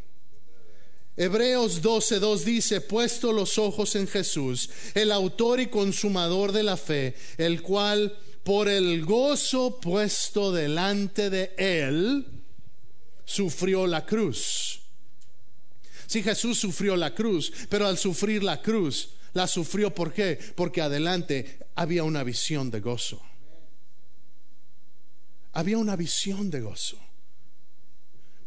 Hebreos 1.15 1.81
12:2 1.81 2.43
dice, 2.43 2.81
puesto 2.81 3.33
los 3.33 3.57
ojos 3.57 3.95
en 3.95 4.07
Jesús, 4.07 4.69
el 4.93 5.11
autor 5.11 5.59
y 5.59 5.67
consumador 5.67 6.51
de 6.51 6.61
la 6.61 6.77
fe, 6.77 7.15
el 7.37 7.63
cual 7.63 8.15
por 8.43 8.69
el 8.69 9.03
gozo 9.03 9.79
puesto 9.79 10.51
delante 10.51 11.31
de 11.31 11.53
él, 11.57 12.25
sufrió 13.25 13.87
la 13.87 14.05
cruz 14.05 14.86
Sí, 16.07 16.23
Jesús 16.23 16.57
sufrió 16.57 16.95
la 16.95 17.13
cruz, 17.13 17.51
pero 17.69 17.85
al 17.85 17.97
sufrir 17.97 18.41
la 18.41 18.61
cruz, 18.61 19.09
la 19.33 19.45
sufrió 19.45 19.93
¿por 19.93 20.13
qué? 20.13 20.39
Porque 20.55 20.81
adelante 20.81 21.59
había 21.75 22.03
una 22.03 22.23
visión 22.23 22.71
de 22.71 22.79
gozo. 22.79 23.21
Había 25.51 25.77
una 25.77 25.95
visión 25.97 26.49
de 26.49 26.61
gozo. 26.61 26.97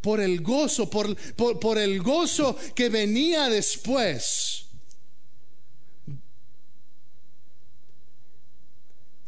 Por 0.00 0.20
el 0.20 0.40
gozo, 0.40 0.88
por, 0.88 1.14
por 1.36 1.76
el 1.76 2.02
gozo 2.02 2.56
que 2.74 2.88
venía 2.88 3.50
después. 3.50 4.64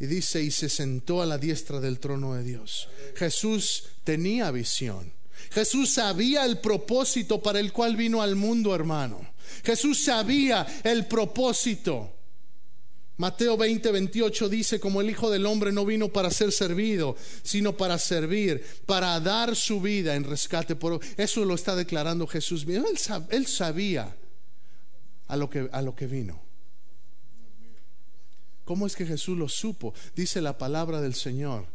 Y 0.01 0.07
dice, 0.07 0.43
y 0.43 0.51
se 0.51 0.71
sentó 0.71 1.21
a 1.21 1.27
la 1.27 1.37
diestra 1.37 1.81
del 1.81 2.01
trono 2.01 2.35
de 2.35 2.43
Dios. 2.43 2.89
Jesús 3.15 3.85
tenía 4.05 4.51
visión. 4.51 5.13
Jesús 5.53 5.93
sabía 5.93 6.45
el 6.47 6.59
propósito 6.59 7.43
para 7.43 7.61
el 7.61 7.73
cual 7.73 7.95
vino 7.95 8.23
al 8.23 8.37
mundo, 8.37 8.75
hermano. 8.75 9.21
Jesús 9.65 10.03
sabía 10.03 10.67
el 10.83 11.07
propósito. 11.07 12.11
Mateo 13.19 13.59
20, 13.59 13.93
28 13.93 14.49
dice, 14.49 14.81
como 14.81 15.03
el 15.03 15.11
Hijo 15.11 15.31
del 15.31 15.45
Hombre 15.45 15.71
no 15.71 15.85
vino 15.85 16.09
para 16.09 16.31
ser 16.31 16.51
servido, 16.53 17.17
sino 17.43 17.77
para 17.77 17.99
servir, 17.99 18.65
para 18.87 19.21
dar 19.21 19.55
su 19.55 19.81
vida 19.81 20.17
en 20.17 20.25
rescate. 20.25 20.75
Por... 20.75 21.01
Eso 21.19 21.45
lo 21.45 21.55
está 21.55 21.77
declarando 21.77 22.27
Jesús. 22.27 22.67
Él, 23.31 23.47
sabía 23.47 24.17
a 25.29 25.37
lo, 25.37 25.51
que, 25.51 25.69
a 25.71 25.83
lo 25.83 25.95
que 25.95 26.07
vino. 26.07 26.41
¿Cómo 28.65 28.87
es 28.87 28.97
que 28.97 29.05
Jesús 29.05 29.37
lo 29.37 29.49
supo? 29.49 29.93
Dice 30.17 30.41
la 30.41 30.57
palabra 30.57 31.03
del 31.03 31.15
Señor, 31.15 31.67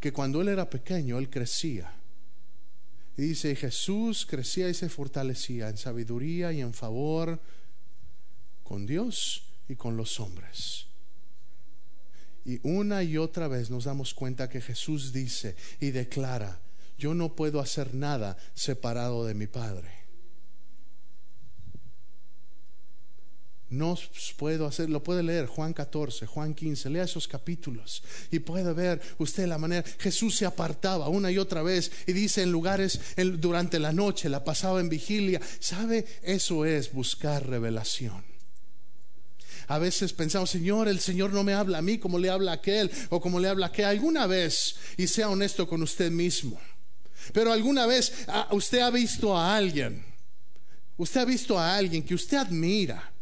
que 0.00 0.12
cuando 0.12 0.42
él 0.42 0.48
era 0.48 0.68
pequeño, 0.68 1.18
él 1.18 1.30
crecía. 1.30 1.97
Y 3.18 3.22
dice, 3.22 3.56
Jesús 3.56 4.24
crecía 4.24 4.68
y 4.68 4.74
se 4.74 4.88
fortalecía 4.88 5.68
en 5.68 5.76
sabiduría 5.76 6.52
y 6.52 6.60
en 6.60 6.72
favor 6.72 7.40
con 8.62 8.86
Dios 8.86 9.42
y 9.68 9.74
con 9.74 9.96
los 9.96 10.20
hombres. 10.20 10.86
Y 12.44 12.60
una 12.62 13.02
y 13.02 13.16
otra 13.16 13.48
vez 13.48 13.70
nos 13.70 13.84
damos 13.84 14.14
cuenta 14.14 14.48
que 14.48 14.60
Jesús 14.60 15.12
dice 15.12 15.56
y 15.80 15.90
declara, 15.90 16.60
yo 16.96 17.12
no 17.12 17.34
puedo 17.34 17.58
hacer 17.58 17.92
nada 17.92 18.36
separado 18.54 19.26
de 19.26 19.34
mi 19.34 19.48
Padre. 19.48 19.97
No 23.70 23.98
puedo 24.38 24.66
hacer, 24.66 24.88
lo 24.88 25.02
puede 25.02 25.22
leer 25.22 25.46
Juan 25.46 25.74
14, 25.74 26.26
Juan 26.26 26.54
15, 26.54 26.88
lea 26.88 27.04
esos 27.04 27.28
capítulos 27.28 28.02
y 28.30 28.38
puede 28.38 28.72
ver 28.72 29.00
usted 29.18 29.46
la 29.46 29.58
manera. 29.58 29.84
Jesús 29.98 30.36
se 30.36 30.46
apartaba 30.46 31.08
una 31.08 31.30
y 31.30 31.36
otra 31.36 31.62
vez 31.62 31.92
y 32.06 32.14
dice 32.14 32.42
en 32.42 32.50
lugares 32.50 32.98
durante 33.38 33.78
la 33.78 33.92
noche, 33.92 34.30
la 34.30 34.42
pasaba 34.42 34.80
en 34.80 34.88
vigilia. 34.88 35.40
¿Sabe? 35.60 36.06
Eso 36.22 36.64
es 36.64 36.92
buscar 36.92 37.46
revelación. 37.46 38.24
A 39.66 39.78
veces 39.78 40.14
pensamos, 40.14 40.48
Señor, 40.48 40.88
el 40.88 40.98
Señor 40.98 41.34
no 41.34 41.44
me 41.44 41.52
habla 41.52 41.78
a 41.78 41.82
mí 41.82 41.98
como 41.98 42.18
le 42.18 42.30
habla 42.30 42.52
a 42.52 42.54
aquel 42.54 42.90
o 43.10 43.20
como 43.20 43.38
le 43.38 43.48
habla 43.48 43.66
a. 43.66 43.88
Alguna 43.88 44.26
vez, 44.26 44.76
y 44.96 45.06
sea 45.06 45.28
honesto 45.28 45.68
con 45.68 45.82
usted 45.82 46.10
mismo, 46.10 46.58
pero 47.34 47.52
alguna 47.52 47.84
vez 47.84 48.24
ah, 48.28 48.48
usted 48.52 48.78
ha 48.78 48.90
visto 48.90 49.36
a 49.36 49.54
alguien, 49.54 50.02
usted 50.96 51.20
ha 51.20 51.24
visto 51.26 51.58
a 51.58 51.76
alguien 51.76 52.02
que 52.02 52.14
usted 52.14 52.38
admira 52.38 53.12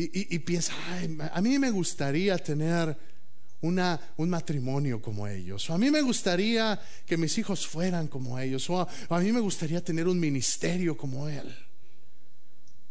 y, 0.00 0.38
piensa, 0.38 0.72
a 1.32 1.40
mí 1.40 1.58
me 1.58 1.72
gustaría 1.72 2.38
tener 2.38 2.96
una, 3.62 4.00
un 4.16 4.30
matrimonio 4.30 5.02
como 5.02 5.26
ellos, 5.26 5.68
o 5.68 5.74
a 5.74 5.78
mí 5.78 5.90
me 5.90 6.02
gustaría 6.02 6.80
que 7.04 7.16
mis 7.16 7.36
hijos 7.36 7.66
fueran 7.66 8.06
como 8.06 8.38
ellos, 8.38 8.70
o 8.70 8.80
a, 8.80 9.20
mí 9.20 9.32
me 9.32 9.40
gustaría 9.40 9.82
tener 9.82 10.06
un 10.06 10.20
ministerio 10.20 10.96
como 10.96 11.28
él, 11.28 11.52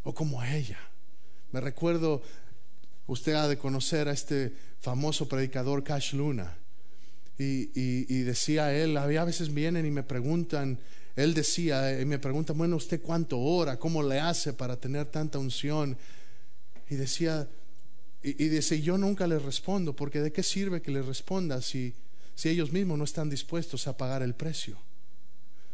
o 0.03 0.13
como 0.13 0.43
ella. 0.43 0.79
Me 1.53 1.61
recuerdo, 1.61 2.21
usted 3.07 3.35
ha 3.35 3.47
de 3.47 3.57
conocer 3.57 4.09
a 4.09 4.11
este 4.11 4.53
famoso 4.81 5.29
predicador 5.29 5.85
Cash 5.85 6.13
Luna. 6.13 6.57
Y, 7.39 7.69
y, 7.73 8.23
decía 8.23 8.73
él, 8.73 8.97
a 8.97 9.05
veces 9.05 9.53
vienen 9.53 9.85
y 9.85 9.91
me 9.91 10.03
preguntan, 10.03 10.79
él 11.15 11.35
decía, 11.35 12.01
y 12.01 12.03
me 12.03 12.19
preguntan, 12.19 12.57
bueno, 12.57 12.75
¿usted 12.75 12.99
cuánto 12.99 13.39
ora? 13.39 13.77
¿Cómo 13.77 14.01
le 14.01 14.19
hace 14.19 14.53
para 14.53 14.75
tener 14.75 15.05
tanta 15.05 15.37
unción? 15.37 15.95
Y 16.89 16.95
decía, 16.95 17.47
y, 18.23 18.33
dice, 18.33 18.81
yo 18.81 18.97
nunca 18.97 19.27
les 19.27 19.41
respondo, 19.41 19.95
porque 19.95 20.21
¿de 20.21 20.31
qué 20.31 20.43
sirve 20.43 20.81
que 20.81 20.91
les 20.91 21.05
responda 21.05 21.61
si, 21.61 21.93
si 22.35 22.49
ellos 22.49 22.71
mismos 22.71 22.97
no 22.97 23.03
están 23.03 23.29
dispuestos 23.29 23.87
a 23.87 23.95
pagar 23.95 24.21
el 24.21 24.35
precio? 24.35 24.77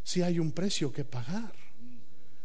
Si 0.03 0.21
hay 0.21 0.39
un 0.39 0.51
precio 0.51 0.91
que 0.91 1.05
pagar. 1.05 1.53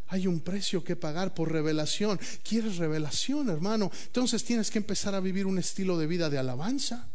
Hay 0.07 0.25
un 0.25 0.39
precio 0.39 0.83
que 0.83 0.95
pagar 0.95 1.35
por 1.35 1.51
revelación. 1.51 2.19
¿Quieres 2.41 2.77
revelación, 2.77 3.49
hermano? 3.49 3.91
Entonces 4.07 4.43
tienes 4.43 4.71
que 4.71 4.79
empezar 4.79 5.13
a 5.13 5.19
vivir 5.19 5.45
un 5.45 5.59
estilo 5.59 5.97
de 5.99 6.07
vida 6.07 6.29
de 6.29 6.39
alabanza. 6.39 7.07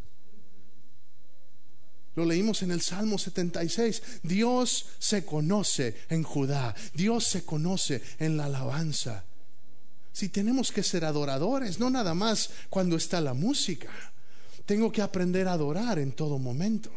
Lo 2.14 2.25
leímos 2.25 2.62
en 2.62 2.71
el 2.71 2.81
Salmo 2.81 3.19
76. 3.19 4.21
Dios 4.23 4.87
se 5.01 5.25
conoce 5.25 5.97
en 6.09 6.23
Judá. 6.23 6.75
Dios 6.95 7.25
se 7.25 7.45
conoce 7.45 8.01
en 8.21 8.37
la 8.37 8.45
alabanza. 8.45 9.25
Si 10.14 10.29
tenemos 10.29 10.70
que 10.70 10.85
ser 10.85 11.05
adoradores, 11.05 11.81
no 11.81 11.90
nada 11.90 12.14
más 12.14 12.50
cuando 12.70 12.94
está 12.94 13.20
la 13.20 13.35
música. 13.35 13.90
Tengo 14.64 14.92
que 14.92 15.03
aprender 15.03 15.48
a 15.48 15.55
adorar 15.55 15.98
en 15.98 16.12
todo 16.12 16.38
momento. 16.38 16.88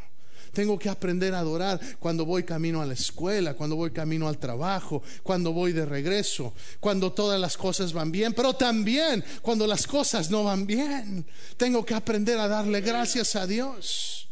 Tengo 0.53 0.77
que 0.77 0.87
aprender 0.87 1.33
a 1.33 1.39
adorar 1.39 1.81
cuando 1.97 2.25
voy 2.25 2.43
camino 2.43 2.79
a 2.79 2.85
la 2.85 2.93
escuela, 2.93 3.55
cuando 3.55 3.75
voy 3.75 3.89
camino 3.89 4.27
al 4.27 4.37
trabajo, 4.37 5.01
cuando 5.23 5.51
voy 5.51 5.73
de 5.73 5.83
regreso, 5.83 6.53
cuando 6.79 7.11
todas 7.11 7.41
las 7.41 7.57
cosas 7.57 7.91
van 7.91 8.11
bien, 8.11 8.33
pero 8.33 8.53
también 8.53 9.25
cuando 9.41 9.65
las 9.65 9.87
cosas 9.87 10.29
no 10.29 10.43
van 10.43 10.67
bien. 10.67 11.25
Tengo 11.57 11.83
que 11.83 11.95
aprender 11.95 12.37
a 12.37 12.47
darle 12.47 12.81
gracias 12.81 13.35
a 13.35 13.47
Dios. 13.47 14.29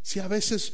Si 0.00 0.20
a 0.20 0.26
veces 0.26 0.72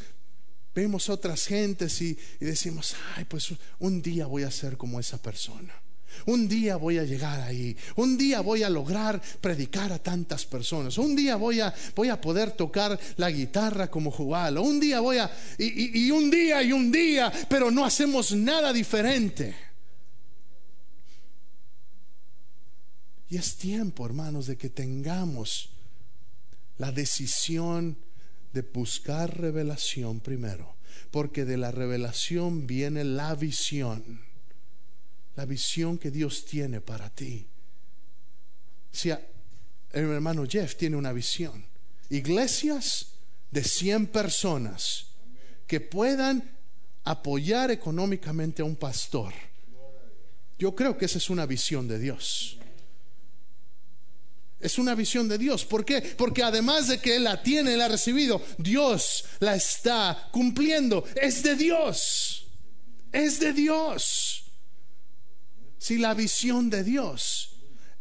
vemos 0.72 1.08
otras 1.08 1.44
gentes 1.44 2.00
y, 2.02 2.16
y 2.40 2.44
decimos, 2.44 2.94
ay, 3.16 3.24
pues 3.24 3.48
un 3.80 4.00
día 4.00 4.26
voy 4.26 4.44
a 4.44 4.50
ser 4.52 4.76
como 4.76 5.00
esa 5.00 5.20
persona. 5.20 5.81
Un 6.26 6.48
día 6.48 6.76
voy 6.76 6.98
a 6.98 7.04
llegar 7.04 7.40
ahí. 7.40 7.76
Un 7.96 8.16
día 8.16 8.40
voy 8.40 8.62
a 8.62 8.70
lograr 8.70 9.20
predicar 9.40 9.92
a 9.92 9.98
tantas 9.98 10.46
personas. 10.46 10.98
Un 10.98 11.16
día 11.16 11.36
voy 11.36 11.60
a, 11.60 11.74
voy 11.94 12.08
a 12.08 12.20
poder 12.20 12.52
tocar 12.52 12.98
la 13.16 13.30
guitarra 13.30 13.90
como 13.90 14.10
Jubal. 14.10 14.58
Un 14.58 14.80
día 14.80 15.00
voy 15.00 15.18
a... 15.18 15.30
Y, 15.58 16.06
y 16.06 16.10
un 16.10 16.30
día 16.30 16.62
y 16.62 16.72
un 16.72 16.90
día, 16.92 17.32
pero 17.48 17.70
no 17.70 17.84
hacemos 17.84 18.32
nada 18.32 18.72
diferente. 18.72 19.54
Y 23.28 23.36
es 23.36 23.56
tiempo, 23.56 24.04
hermanos, 24.04 24.46
de 24.46 24.58
que 24.58 24.68
tengamos 24.68 25.70
la 26.78 26.92
decisión 26.92 27.96
de 28.52 28.62
buscar 28.62 29.38
revelación 29.38 30.20
primero. 30.20 30.76
Porque 31.10 31.44
de 31.44 31.56
la 31.56 31.70
revelación 31.70 32.66
viene 32.66 33.04
la 33.04 33.34
visión 33.34 34.20
la 35.36 35.44
visión 35.46 35.98
que 35.98 36.10
Dios 36.10 36.44
tiene 36.44 36.80
para 36.80 37.10
ti. 37.10 37.46
Si 38.90 39.10
el 39.10 39.20
hermano 39.92 40.44
Jeff 40.48 40.76
tiene 40.76 40.96
una 40.96 41.12
visión, 41.12 41.64
iglesias 42.10 43.08
de 43.50 43.64
100 43.64 44.08
personas 44.08 45.06
que 45.66 45.80
puedan 45.80 46.50
apoyar 47.04 47.70
económicamente 47.70 48.62
a 48.62 48.64
un 48.64 48.76
pastor. 48.76 49.32
Yo 50.58 50.74
creo 50.74 50.96
que 50.96 51.06
esa 51.06 51.18
es 51.18 51.30
una 51.30 51.46
visión 51.46 51.88
de 51.88 51.98
Dios. 51.98 52.58
Es 54.60 54.78
una 54.78 54.94
visión 54.94 55.28
de 55.28 55.38
Dios. 55.38 55.64
¿Por 55.64 55.84
qué? 55.84 56.00
Porque 56.00 56.44
además 56.44 56.86
de 56.86 57.00
que 57.00 57.16
Él 57.16 57.24
la 57.24 57.42
tiene, 57.42 57.76
la 57.76 57.86
ha 57.86 57.88
recibido, 57.88 58.40
Dios 58.58 59.24
la 59.40 59.56
está 59.56 60.28
cumpliendo. 60.30 61.04
Es 61.16 61.42
de 61.42 61.56
Dios. 61.56 62.46
Es 63.10 63.40
de 63.40 63.52
Dios. 63.52 64.41
Si 65.82 65.98
la 65.98 66.14
visión 66.14 66.70
de 66.70 66.84
Dios, 66.84 67.56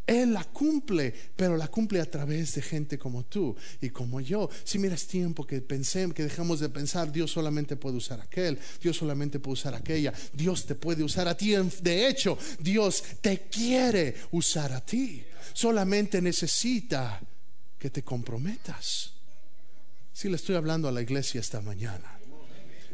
Él 0.06 0.34
la 0.34 0.44
cumple, 0.44 1.12
pero 1.36 1.58
la 1.58 1.67
cumple 1.67 2.00
a 2.00 2.06
través 2.06 2.54
de 2.54 2.62
gente 2.62 3.00
como 3.00 3.26
tú 3.26 3.56
y 3.82 3.89
como 3.89 4.22
yo. 4.22 4.52
Si 4.63 4.78
miras 4.78 5.08
tiempo 5.08 5.48
que 5.48 5.62
pensemos, 5.62 6.15
que 6.15 6.22
dejamos 6.22 6.60
de 6.60 6.70
pensar, 6.70 7.12
Dios 7.12 7.32
solamente 7.32 7.78
puede 7.78 7.98
usar 7.98 8.22
aquel, 8.22 8.60
Dios 8.80 8.98
solamente 8.98 9.39
puede 9.39 9.54
usar 9.54 9.74
aquella, 9.74 10.13
Dios 10.32 10.67
te 10.67 10.76
puede 10.76 11.04
usar 11.04 11.28
a 11.28 11.36
ti. 11.36 11.56
De 11.82 12.08
hecho, 12.08 12.38
Dios 12.60 13.04
te 13.20 13.48
quiere 13.50 14.13
usar 14.30 14.72
a 14.74 14.86
ti. 14.86 15.24
Solamente 15.52 16.22
necesita 16.22 17.20
que 17.80 17.89
te 17.89 18.04
comprometas. 18.04 19.13
Si 20.13 20.30
le 20.30 20.36
estoy 20.36 20.54
hablando 20.54 20.88
a 20.88 20.91
la 20.91 21.02
iglesia 21.02 21.41
esta 21.41 21.62
mañana. 21.62 22.21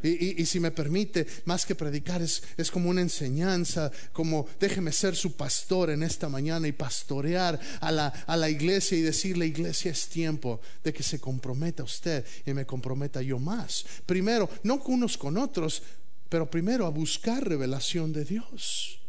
Y, 0.03 0.45
si 0.45 0.59
me 0.59 0.71
permite, 0.71 1.27
más 1.45 1.65
que 1.65 1.75
predicar, 1.75 2.21
es, 2.21 2.41
es 2.57 2.71
como 2.71 2.89
una 2.89 3.01
enseñanza, 3.01 3.91
como 4.13 4.47
déjeme 4.59 4.91
ser 4.91 5.15
su 5.15 5.33
pastor 5.33 5.91
en 5.91 6.03
esta 6.03 6.29
mañana 6.29 6.67
y 6.67 6.71
pastorear 6.71 7.59
a 7.81 7.91
la, 7.91 8.07
a 8.07 8.35
la 8.35 8.49
iglesia 8.49 8.97
y 8.97 9.01
decirle, 9.01 9.45
iglesia, 9.45 9.91
es 9.91 10.07
tiempo 10.07 10.59
de 10.83 10.91
que 10.91 11.03
se 11.03 11.19
comprometa 11.19 11.83
usted 11.83 12.25
y 12.45 12.53
me 12.53 12.65
comprometa 12.65 13.21
yo 13.21 13.37
más. 13.37 13.85
Primero, 14.05 14.49
no 14.63 14.81
unos 14.87 15.17
con 15.17 15.37
otros, 15.37 15.83
pero 16.29 16.49
primero 16.49 16.85
a 16.85 16.89
buscar 16.89 17.47
revelación 17.47 18.11
de 18.13 18.25
Dios. 18.25 18.99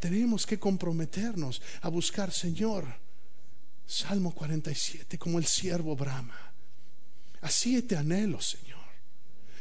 Tenemos 0.00 0.46
que 0.46 0.58
comprometernos 0.58 1.62
a 1.82 1.88
buscar, 1.88 2.32
Señor, 2.32 2.86
Salmo 3.86 4.34
47, 4.34 5.18
como 5.18 5.38
el 5.38 5.46
siervo 5.46 5.94
Brahma. 5.94 6.52
Así 7.40 7.80
te 7.82 7.96
anhelo, 7.96 8.40
Señor. 8.40 8.71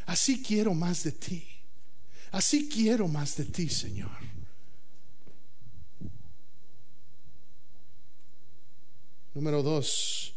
Así 0.06 0.42
quiero 0.42 0.74
más 0.74 1.04
de 1.04 1.12
ti. 1.12 1.48
Así 2.32 2.70
quiero 2.70 3.08
más 3.08 3.36
de 3.38 3.46
ti, 3.46 3.70
Señor. 3.70 4.10
Número 9.34 9.64
dos, 9.64 10.34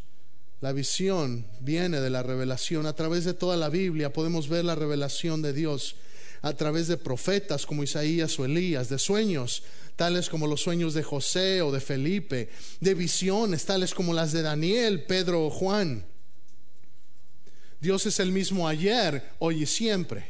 la 0.60 0.72
visión 0.72 1.46
viene 1.60 2.00
de 2.00 2.10
la 2.10 2.22
revelación. 2.22 2.86
A 2.86 2.94
través 2.94 3.24
de 3.24 3.34
toda 3.34 3.56
la 3.56 3.68
Biblia 3.68 4.12
podemos 4.12 4.48
ver 4.48 4.64
la 4.64 4.74
revelación 4.74 5.42
de 5.42 5.52
Dios 5.52 5.96
a 6.42 6.52
través 6.52 6.88
de 6.88 6.96
profetas 6.96 7.64
como 7.66 7.82
Isaías 7.82 8.38
o 8.38 8.44
Elías, 8.44 8.88
de 8.88 8.98
sueños 8.98 9.62
tales 9.96 10.28
como 10.28 10.46
los 10.46 10.60
sueños 10.60 10.94
de 10.94 11.02
José 11.02 11.62
o 11.62 11.70
de 11.70 11.80
Felipe, 11.80 12.50
de 12.80 12.94
visiones 12.94 13.64
tales 13.64 13.94
como 13.94 14.12
las 14.12 14.32
de 14.32 14.42
Daniel, 14.42 15.04
Pedro 15.04 15.46
o 15.46 15.50
Juan. 15.50 16.04
Dios 17.84 18.06
es 18.06 18.18
el 18.18 18.32
mismo 18.32 18.66
ayer, 18.66 19.22
hoy 19.40 19.64
y 19.64 19.66
siempre. 19.66 20.24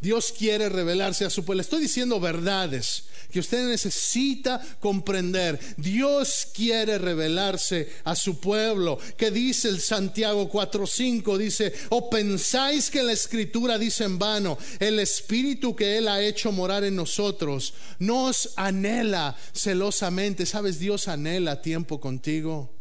Dios 0.00 0.32
quiere 0.32 0.68
revelarse 0.68 1.24
a 1.24 1.30
su 1.30 1.44
pueblo. 1.44 1.60
Estoy 1.60 1.82
diciendo 1.82 2.20
verdades 2.20 3.06
que 3.32 3.40
usted 3.40 3.68
necesita 3.68 4.64
comprender. 4.78 5.58
Dios 5.76 6.46
quiere 6.54 6.98
revelarse 6.98 7.90
a 8.04 8.14
su 8.14 8.38
pueblo. 8.38 9.00
¿Qué 9.16 9.32
dice 9.32 9.68
el 9.68 9.80
Santiago 9.80 10.48
4:5? 10.48 11.36
Dice, 11.36 11.74
o 11.88 12.08
pensáis 12.08 12.88
que 12.88 13.02
la 13.02 13.12
escritura 13.12 13.76
dice 13.76 14.04
en 14.04 14.20
vano, 14.20 14.56
el 14.78 15.00
espíritu 15.00 15.74
que 15.74 15.98
Él 15.98 16.06
ha 16.06 16.22
hecho 16.22 16.52
morar 16.52 16.84
en 16.84 16.94
nosotros 16.94 17.74
nos 17.98 18.52
anhela 18.54 19.36
celosamente. 19.52 20.46
¿Sabes? 20.46 20.78
Dios 20.78 21.08
anhela 21.08 21.60
tiempo 21.60 22.00
contigo. 22.00 22.79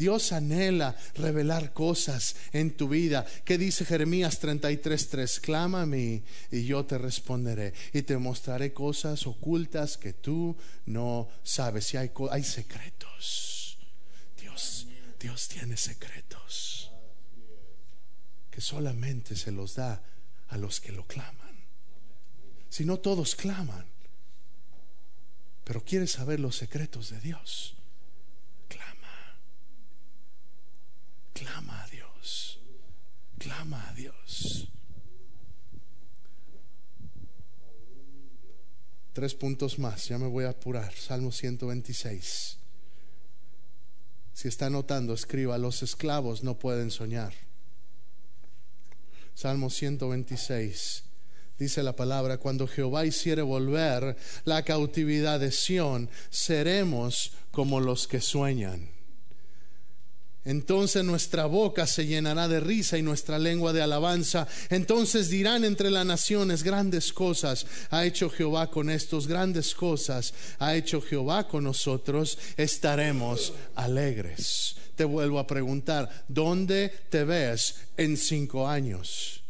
Dios 0.00 0.32
anhela 0.32 0.96
revelar 1.14 1.74
cosas 1.74 2.34
en 2.54 2.74
tu 2.74 2.88
vida. 2.88 3.26
¿Qué 3.44 3.58
dice 3.58 3.84
Jeremías 3.84 4.40
33:3? 4.40 5.40
Clama 5.40 5.82
a 5.82 5.86
mí 5.86 6.22
y 6.50 6.64
yo 6.64 6.86
te 6.86 6.96
responderé 6.96 7.74
y 7.92 8.00
te 8.00 8.16
mostraré 8.16 8.72
cosas 8.72 9.26
ocultas 9.26 9.98
que 9.98 10.14
tú 10.14 10.56
no 10.86 11.28
sabes. 11.42 11.92
Y 11.92 11.98
hay, 11.98 12.10
hay 12.30 12.44
secretos. 12.44 13.76
Dios, 14.40 14.86
Dios 15.20 15.48
tiene 15.48 15.76
secretos 15.76 16.90
que 18.50 18.62
solamente 18.62 19.36
se 19.36 19.52
los 19.52 19.74
da 19.74 20.02
a 20.48 20.56
los 20.56 20.80
que 20.80 20.92
lo 20.92 21.06
claman. 21.06 21.60
Si 22.70 22.86
no 22.86 23.00
todos 23.00 23.34
claman, 23.34 23.84
pero 25.62 25.84
quieres 25.84 26.12
saber 26.12 26.40
los 26.40 26.56
secretos 26.56 27.10
de 27.10 27.20
Dios 27.20 27.76
Clama 31.40 31.82
a 31.82 31.88
Dios. 31.88 32.58
Clama 33.38 33.88
a 33.88 33.94
Dios. 33.94 34.68
Tres 39.14 39.34
puntos 39.34 39.78
más, 39.78 40.06
ya 40.06 40.18
me 40.18 40.26
voy 40.26 40.44
a 40.44 40.50
apurar. 40.50 40.92
Salmo 40.92 41.32
126. 41.32 42.58
Si 44.34 44.48
está 44.48 44.66
anotando, 44.66 45.14
escriba, 45.14 45.56
los 45.56 45.82
esclavos 45.82 46.44
no 46.44 46.58
pueden 46.58 46.90
soñar. 46.90 47.32
Salmo 49.34 49.70
126. 49.70 51.04
Dice 51.58 51.82
la 51.82 51.96
palabra, 51.96 52.36
cuando 52.36 52.68
Jehová 52.68 53.06
hiciere 53.06 53.40
volver 53.40 54.14
la 54.44 54.62
cautividad 54.62 55.40
de 55.40 55.52
Sión, 55.52 56.10
seremos 56.28 57.32
como 57.50 57.80
los 57.80 58.06
que 58.06 58.20
sueñan. 58.20 58.99
Entonces 60.44 61.04
nuestra 61.04 61.44
boca 61.44 61.86
se 61.86 62.06
llenará 62.06 62.48
de 62.48 62.60
risa 62.60 62.96
y 62.96 63.02
nuestra 63.02 63.38
lengua 63.38 63.72
de 63.72 63.82
alabanza. 63.82 64.48
Entonces 64.70 65.28
dirán 65.28 65.64
entre 65.64 65.90
las 65.90 66.06
naciones 66.06 66.62
grandes 66.62 67.12
cosas 67.12 67.66
ha 67.90 68.04
hecho 68.06 68.30
Jehová 68.30 68.70
con 68.70 68.88
estos 68.88 69.26
grandes 69.26 69.74
cosas 69.74 70.32
ha 70.58 70.74
hecho 70.74 71.02
Jehová 71.02 71.46
con 71.46 71.64
nosotros. 71.64 72.38
Estaremos 72.56 73.52
alegres. 73.74 74.76
Te 74.96 75.04
vuelvo 75.04 75.38
a 75.38 75.46
preguntar, 75.46 76.24
¿dónde 76.28 76.92
te 77.10 77.24
ves 77.24 77.76
en 77.96 78.16
cinco 78.16 78.66
años? 78.66 79.42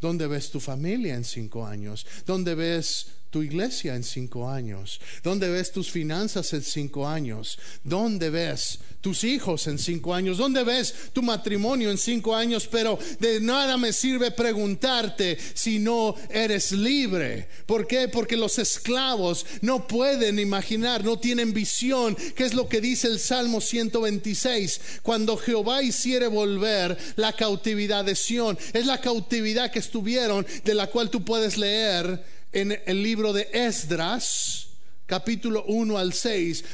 ¿Dónde 0.00 0.26
ves 0.26 0.50
tu 0.50 0.58
familia 0.58 1.14
en 1.14 1.24
cinco 1.24 1.64
años? 1.64 2.04
¿Dónde 2.26 2.56
ves 2.56 3.06
tu 3.32 3.42
iglesia 3.42 3.96
en 3.96 4.04
cinco 4.04 4.48
años? 4.48 5.00
¿Dónde 5.24 5.48
ves 5.48 5.72
tus 5.72 5.90
finanzas 5.90 6.52
en 6.52 6.62
cinco 6.62 7.08
años? 7.08 7.58
¿Dónde 7.82 8.28
ves 8.28 8.78
tus 9.00 9.24
hijos 9.24 9.66
en 9.66 9.78
cinco 9.78 10.14
años? 10.14 10.36
¿Dónde 10.36 10.62
ves 10.62 10.94
tu 11.14 11.22
matrimonio 11.22 11.90
en 11.90 11.96
cinco 11.96 12.36
años? 12.36 12.68
Pero 12.70 12.98
de 13.18 13.40
nada 13.40 13.78
me 13.78 13.94
sirve 13.94 14.32
preguntarte 14.32 15.38
si 15.54 15.78
no 15.78 16.14
eres 16.28 16.72
libre. 16.72 17.48
¿Por 17.64 17.86
qué? 17.86 18.06
Porque 18.06 18.36
los 18.36 18.58
esclavos 18.58 19.46
no 19.62 19.86
pueden 19.86 20.38
imaginar, 20.38 21.02
no 21.02 21.18
tienen 21.18 21.54
visión. 21.54 22.14
¿Qué 22.36 22.44
es 22.44 22.52
lo 22.52 22.68
que 22.68 22.82
dice 22.82 23.08
el 23.08 23.18
Salmo 23.18 23.62
126? 23.62 25.00
Cuando 25.02 25.38
Jehová 25.38 25.82
hiciere 25.82 26.26
volver 26.26 26.98
la 27.16 27.32
cautividad 27.32 28.04
de 28.04 28.14
Sión. 28.14 28.58
Es 28.74 28.84
la 28.84 29.00
cautividad 29.00 29.72
que 29.72 29.78
estuvieron, 29.78 30.46
de 30.64 30.74
la 30.74 30.88
cual 30.88 31.08
tú 31.08 31.24
puedes 31.24 31.56
leer 31.56 32.41
en 32.52 32.78
el 32.86 33.02
libro 33.02 33.32
de 33.32 33.48
Esdras, 33.52 34.68
capítulo 35.06 35.64
1 35.64 35.98
al 35.98 36.12
6, 36.12 36.64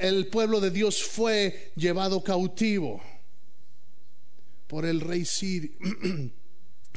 el 0.00 0.26
pueblo 0.26 0.60
de 0.60 0.70
Dios 0.70 1.02
fue 1.02 1.72
llevado 1.76 2.22
cautivo 2.22 3.00
por 4.66 4.84
el 4.84 5.00
rey 5.00 5.24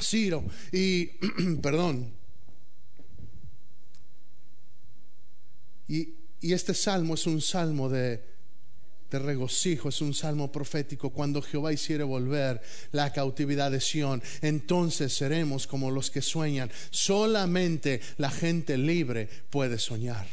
Ciro. 0.00 0.44
y, 0.72 1.06
perdón, 1.62 2.12
y, 5.86 6.14
y 6.40 6.52
este 6.52 6.74
salmo 6.74 7.14
es 7.14 7.26
un 7.26 7.40
salmo 7.40 7.88
de 7.88 8.33
de 9.14 9.20
regocijo, 9.20 9.88
es 9.88 10.00
un 10.00 10.12
salmo 10.12 10.50
profético. 10.50 11.10
Cuando 11.10 11.40
Jehová 11.40 11.72
hiciere 11.72 12.02
volver 12.02 12.60
la 12.90 13.12
cautividad 13.12 13.70
de 13.70 13.80
Sión, 13.80 14.20
entonces 14.42 15.14
seremos 15.14 15.68
como 15.68 15.92
los 15.92 16.10
que 16.10 16.20
sueñan. 16.20 16.70
Solamente 16.90 18.00
la 18.18 18.30
gente 18.30 18.76
libre 18.76 19.28
puede 19.50 19.78
soñar. 19.78 20.26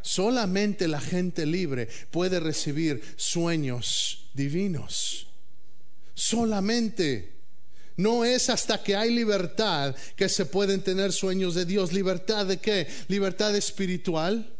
Solamente 0.00 0.86
la 0.86 1.00
gente 1.00 1.44
libre 1.44 1.88
puede 2.12 2.38
recibir 2.38 3.02
sueños 3.16 4.28
divinos. 4.32 5.26
Solamente. 6.14 7.36
No 7.96 8.24
es 8.24 8.48
hasta 8.48 8.80
que 8.80 8.94
hay 8.94 9.12
libertad 9.12 9.96
que 10.14 10.28
se 10.28 10.46
pueden 10.46 10.82
tener 10.82 11.12
sueños 11.12 11.56
de 11.56 11.64
Dios. 11.64 11.92
¿Libertad 11.92 12.46
de 12.46 12.58
qué? 12.58 12.86
Libertad 13.08 13.56
espiritual 13.56 14.54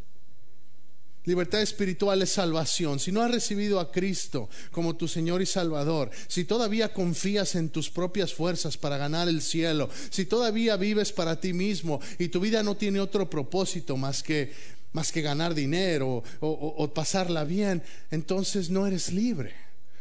Libertad 1.29 1.61
espiritual 1.61 2.23
es 2.23 2.31
salvación. 2.31 2.99
Si 2.99 3.13
no 3.13 3.21
has 3.21 3.31
recibido 3.31 3.81
a 3.81 3.93
Cristo 3.93 4.49
como 4.71 4.97
tu 4.97 5.07
Señor 5.07 5.43
y 5.43 5.47
Salvador, 5.47 6.11
si 6.27 6.47
todavía 6.47 6.95
confías 6.95 7.55
en 7.55 7.69
tus 7.69 7.91
propias 7.91 8.33
fuerzas 8.33 8.79
para 8.79 8.97
ganar 8.97 9.29
el 9.29 9.43
cielo, 9.43 9.91
si 10.09 10.25
todavía 10.25 10.79
vives 10.79 11.13
para 11.13 11.39
ti 11.39 11.53
mismo 11.53 12.01
y 12.19 12.29
tu 12.29 12.41
vida 12.41 12.63
no 12.63 12.79
tiene 12.79 12.99
otro 12.99 13.29
propósito 13.29 13.99
más 13.99 14.23
que, 14.23 14.55
más 14.93 15.13
que 15.13 15.21
ganar 15.21 15.55
dinero 15.55 16.23
o, 16.41 16.49
o 16.49 16.95
pasarla 16.95 17.45
bien, 17.45 17.83
entonces 18.11 18.71
no 18.71 18.87
eres 18.87 19.13
libre. 19.13 19.53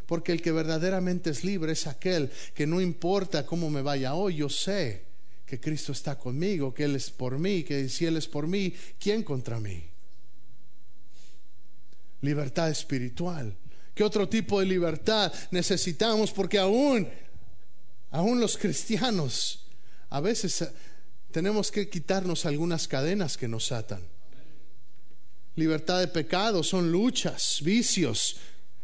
Porque 0.06 0.32
el 0.32 0.42
que 0.42 0.54
verdaderamente 0.54 1.32
es 1.32 1.44
libre 1.44 1.74
es 1.74 1.88
aquel 1.88 2.32
que 2.54 2.66
no 2.66 2.80
importa 2.80 3.46
cómo 3.46 3.70
me 3.70 3.82
vaya 3.82 4.14
hoy, 4.14 4.38
yo 4.38 4.48
sé 4.48 5.04
que 5.46 5.60
Cristo 5.60 5.92
está 5.92 6.18
conmigo, 6.18 6.74
que 6.74 6.86
Él 6.86 6.96
es 6.96 7.12
por 7.12 7.38
mí, 7.38 7.64
que 7.64 7.90
si 7.90 8.06
Él 8.06 8.16
es 8.16 8.30
por 8.30 8.48
mí, 8.48 8.74
¿quién 8.98 9.24
contra 9.24 9.60
mí? 9.60 9.97
Libertad 12.22 12.70
espiritual. 12.70 13.56
¿Qué 13.94 14.04
otro 14.04 14.30
tipo 14.30 14.60
de 14.60 14.66
libertad 14.66 15.34
necesitamos? 15.52 16.32
Porque 16.32 16.60
aún, 16.60 17.08
aún 18.12 18.40
los 18.40 18.58
cristianos, 18.58 19.66
a 20.10 20.20
veces 20.22 20.62
eh, 20.62 20.72
tenemos 21.32 21.72
que 21.72 21.90
quitarnos 21.90 22.46
algunas 22.46 22.88
cadenas 22.88 23.38
que 23.38 23.48
nos 23.48 23.72
atan. 23.72 24.02
Libertad 25.56 26.00
de 26.00 26.08
pecado 26.08 26.62
son 26.62 26.92
luchas, 26.92 27.60
vicios, 27.64 28.38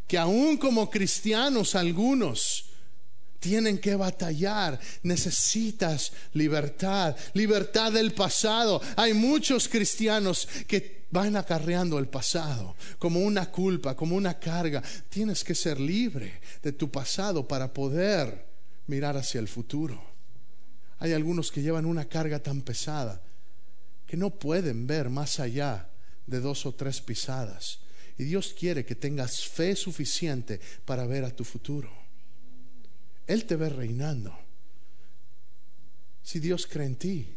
que 0.08 0.18
aún 0.18 0.58
como 0.58 0.90
cristianos 0.90 1.76
algunos 1.76 2.66
tienen 3.40 3.78
que 3.78 3.96
batallar. 3.96 4.80
Necesitas 5.04 6.14
libertad, 6.34 7.16
libertad 7.34 7.92
del 7.92 8.14
pasado. 8.14 8.82
Hay 8.96 9.14
muchos 9.14 9.68
cristianos 9.68 10.48
que 10.68 11.03
van 11.14 11.36
acarreando 11.36 12.00
el 12.00 12.08
pasado 12.08 12.76
como 12.98 13.20
una 13.20 13.52
culpa, 13.52 13.96
como 13.96 14.16
una 14.16 14.40
carga. 14.40 14.82
Tienes 15.10 15.44
que 15.44 15.54
ser 15.54 15.80
libre 15.80 16.42
de 16.64 16.72
tu 16.72 16.90
pasado 16.90 17.48
para 17.48 17.72
poder 17.72 18.48
mirar 18.88 19.16
hacia 19.16 19.40
el 19.40 19.48
futuro. 19.48 20.04
Hay 20.98 21.14
algunos 21.14 21.52
que 21.52 21.62
llevan 21.62 21.86
una 21.86 22.06
carga 22.06 22.40
tan 22.40 22.62
pesada 22.62 23.22
que 24.08 24.18
no 24.18 24.32
pueden 24.32 24.88
ver 24.88 25.10
más 25.10 25.40
allá 25.40 25.88
de 26.26 26.40
dos 26.40 26.66
o 26.66 26.74
tres 26.74 27.00
pisadas. 27.00 27.80
Y 28.18 28.24
Dios 28.24 28.56
quiere 28.58 28.84
que 28.84 28.96
tengas 28.96 29.46
fe 29.46 29.76
suficiente 29.76 30.60
para 30.84 31.06
ver 31.06 31.26
a 31.26 31.36
tu 31.36 31.44
futuro. 31.44 31.92
Él 33.28 33.46
te 33.46 33.56
ve 33.56 33.70
reinando. 33.70 34.36
Si 36.24 36.40
Dios 36.40 36.66
cree 36.66 36.88
en 36.88 36.96
ti, 36.96 37.36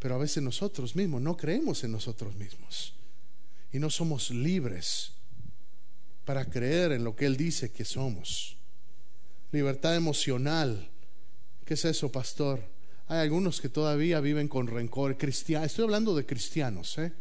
pero 0.00 0.14
a 0.14 0.18
veces 0.18 0.42
nosotros 0.42 0.96
mismos 0.96 1.20
no 1.20 1.36
creemos 1.36 1.84
en 1.84 1.92
nosotros 1.92 2.34
mismos 2.34 2.94
y 3.70 3.78
no 3.78 3.90
somos 3.90 4.30
libres 4.30 5.12
para 6.24 6.46
creer 6.46 6.92
en 6.92 7.04
lo 7.04 7.14
que 7.14 7.26
Él 7.26 7.36
dice 7.36 7.70
que 7.70 7.84
somos. 7.84 8.56
Libertad 9.52 9.94
emocional. 9.94 10.88
¿Qué 11.64 11.74
es 11.74 11.84
eso, 11.84 12.10
pastor? 12.10 12.60
Hay 13.08 13.18
algunos 13.18 13.60
que 13.60 13.68
todavía 13.68 14.20
viven 14.20 14.48
con 14.48 14.66
rencor. 14.66 15.18
Cristiano, 15.18 15.66
estoy 15.66 15.84
hablando 15.84 16.14
de 16.14 16.24
cristianos, 16.24 16.96
¿eh? 16.98 17.12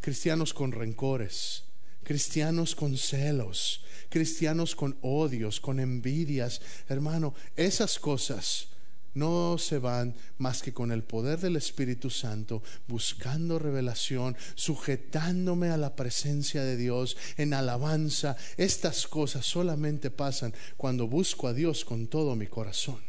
Cristianos 0.00 0.54
con 0.54 0.72
rencores, 0.72 1.64
cristianos 2.02 2.74
con 2.74 2.96
celos, 2.96 3.84
cristianos 4.08 4.74
con 4.74 4.96
odios, 5.02 5.60
con 5.60 5.78
envidias. 5.78 6.60
Hermano, 6.88 7.34
esas 7.56 7.98
cosas 7.98 8.68
no 9.16 9.56
se 9.58 9.78
van 9.78 10.14
más 10.38 10.62
que 10.62 10.72
con 10.72 10.92
el 10.92 11.02
poder 11.02 11.40
del 11.40 11.56
Espíritu 11.56 12.10
Santo, 12.10 12.62
buscando 12.86 13.58
revelación, 13.58 14.36
sujetándome 14.54 15.70
a 15.70 15.76
la 15.76 15.96
presencia 15.96 16.62
de 16.62 16.76
Dios 16.76 17.16
en 17.36 17.54
alabanza. 17.54 18.36
Estas 18.56 19.06
cosas 19.06 19.46
solamente 19.46 20.10
pasan 20.10 20.54
cuando 20.76 21.08
busco 21.08 21.48
a 21.48 21.54
Dios 21.54 21.84
con 21.84 22.06
todo 22.06 22.36
mi 22.36 22.46
corazón. 22.46 23.00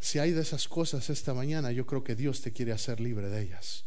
Si 0.00 0.18
hay 0.18 0.32
de 0.32 0.40
esas 0.40 0.66
cosas 0.66 1.10
esta 1.10 1.32
mañana, 1.32 1.72
yo 1.72 1.86
creo 1.86 2.02
que 2.02 2.16
Dios 2.16 2.40
te 2.40 2.52
quiere 2.52 2.72
hacer 2.72 3.00
libre 3.00 3.28
de 3.28 3.42
ellas. 3.42 3.84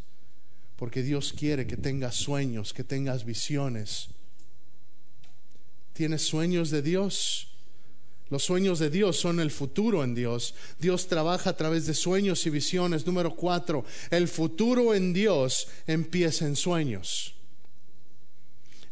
Porque 0.78 1.04
Dios 1.04 1.34
quiere 1.34 1.68
que 1.68 1.76
tengas 1.76 2.16
sueños, 2.16 2.74
que 2.74 2.84
tengas 2.84 3.26
visiones. 3.26 4.10
¿Tienes 5.94 6.22
sueños 6.22 6.70
de 6.70 6.82
Dios? 6.82 7.53
Los 8.30 8.44
sueños 8.44 8.80
de 8.80 8.90
Dios 8.90 9.18
son 9.18 9.40
el 9.40 9.52
futuro 9.52 10.04
en 10.04 10.16
Dios. 10.16 10.56
Dios 10.80 11.08
trabaja 11.08 11.52
a 11.52 11.58
través 11.58 11.86
de 11.86 11.94
sueños 11.94 12.46
y 12.46 12.50
visiones. 12.50 13.06
Número 13.06 13.36
cuatro, 13.36 13.86
el 14.10 14.28
futuro 14.28 14.94
en 14.94 15.14
Dios 15.14 15.68
empieza 15.86 16.46
en 16.46 16.56
sueños. 16.56 17.36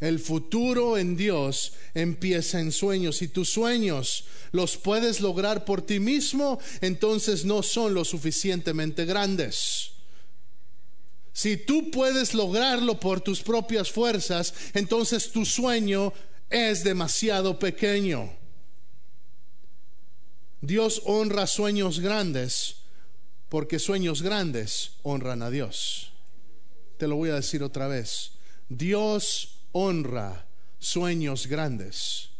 El 0.02 0.18
futuro 0.18 0.98
en 0.98 1.16
Dios 1.16 1.74
empieza 1.94 2.60
en 2.60 2.72
sueños. 2.72 3.18
Si 3.18 3.28
tus 3.28 3.50
sueños 3.50 4.24
los 4.50 4.76
puedes 4.76 5.20
lograr 5.20 5.64
por 5.64 5.82
ti 5.82 6.00
mismo, 6.00 6.58
entonces 6.80 7.44
no 7.44 7.62
son 7.62 7.94
lo 7.94 8.04
suficientemente 8.04 9.04
grandes. 9.04 9.92
Si 11.32 11.56
tú 11.56 11.90
puedes 11.90 12.34
lograrlo 12.34 12.98
por 12.98 13.20
tus 13.20 13.42
propias 13.42 13.90
fuerzas, 13.90 14.52
entonces 14.74 15.30
tu 15.30 15.44
sueño 15.44 16.12
es 16.50 16.84
demasiado 16.84 17.58
pequeño. 17.58 18.41
Dios 20.62 21.02
honra 21.04 21.48
sueños 21.48 21.98
grandes 21.98 22.76
porque 23.48 23.78
sueños 23.78 24.22
grandes 24.22 24.92
honran 25.02 25.42
a 25.42 25.50
Dios. 25.50 26.12
Te 26.98 27.08
lo 27.08 27.16
voy 27.16 27.30
a 27.30 27.34
decir 27.34 27.64
otra 27.64 27.88
vez. 27.88 28.32
Dios 28.68 29.58
honra 29.72 30.46
sueños 30.78 31.48
grandes 31.48 32.30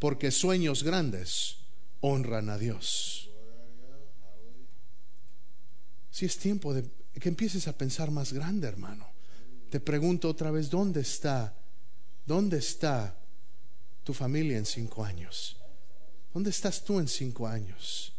porque 0.00 0.32
sueños 0.32 0.82
grandes 0.82 1.58
honran 2.00 2.50
a 2.50 2.58
Dios. 2.58 3.30
Si 6.10 6.26
es 6.26 6.36
tiempo 6.36 6.74
de 6.74 6.84
que 7.20 7.28
empieces 7.28 7.68
a 7.68 7.78
pensar 7.78 8.10
más 8.10 8.32
grande, 8.32 8.66
hermano. 8.66 9.06
Te 9.70 9.78
pregunto 9.78 10.28
otra 10.28 10.50
vez, 10.50 10.68
¿dónde 10.68 11.00
está? 11.02 11.54
¿Dónde 12.26 12.58
está 12.58 13.16
tu 14.02 14.12
familia 14.14 14.58
en 14.58 14.66
cinco 14.66 15.04
años? 15.04 15.59
¿Dónde 16.32 16.50
estás 16.50 16.84
tú 16.84 16.98
en 16.98 17.08
cinco 17.08 17.46
años? 17.46 18.12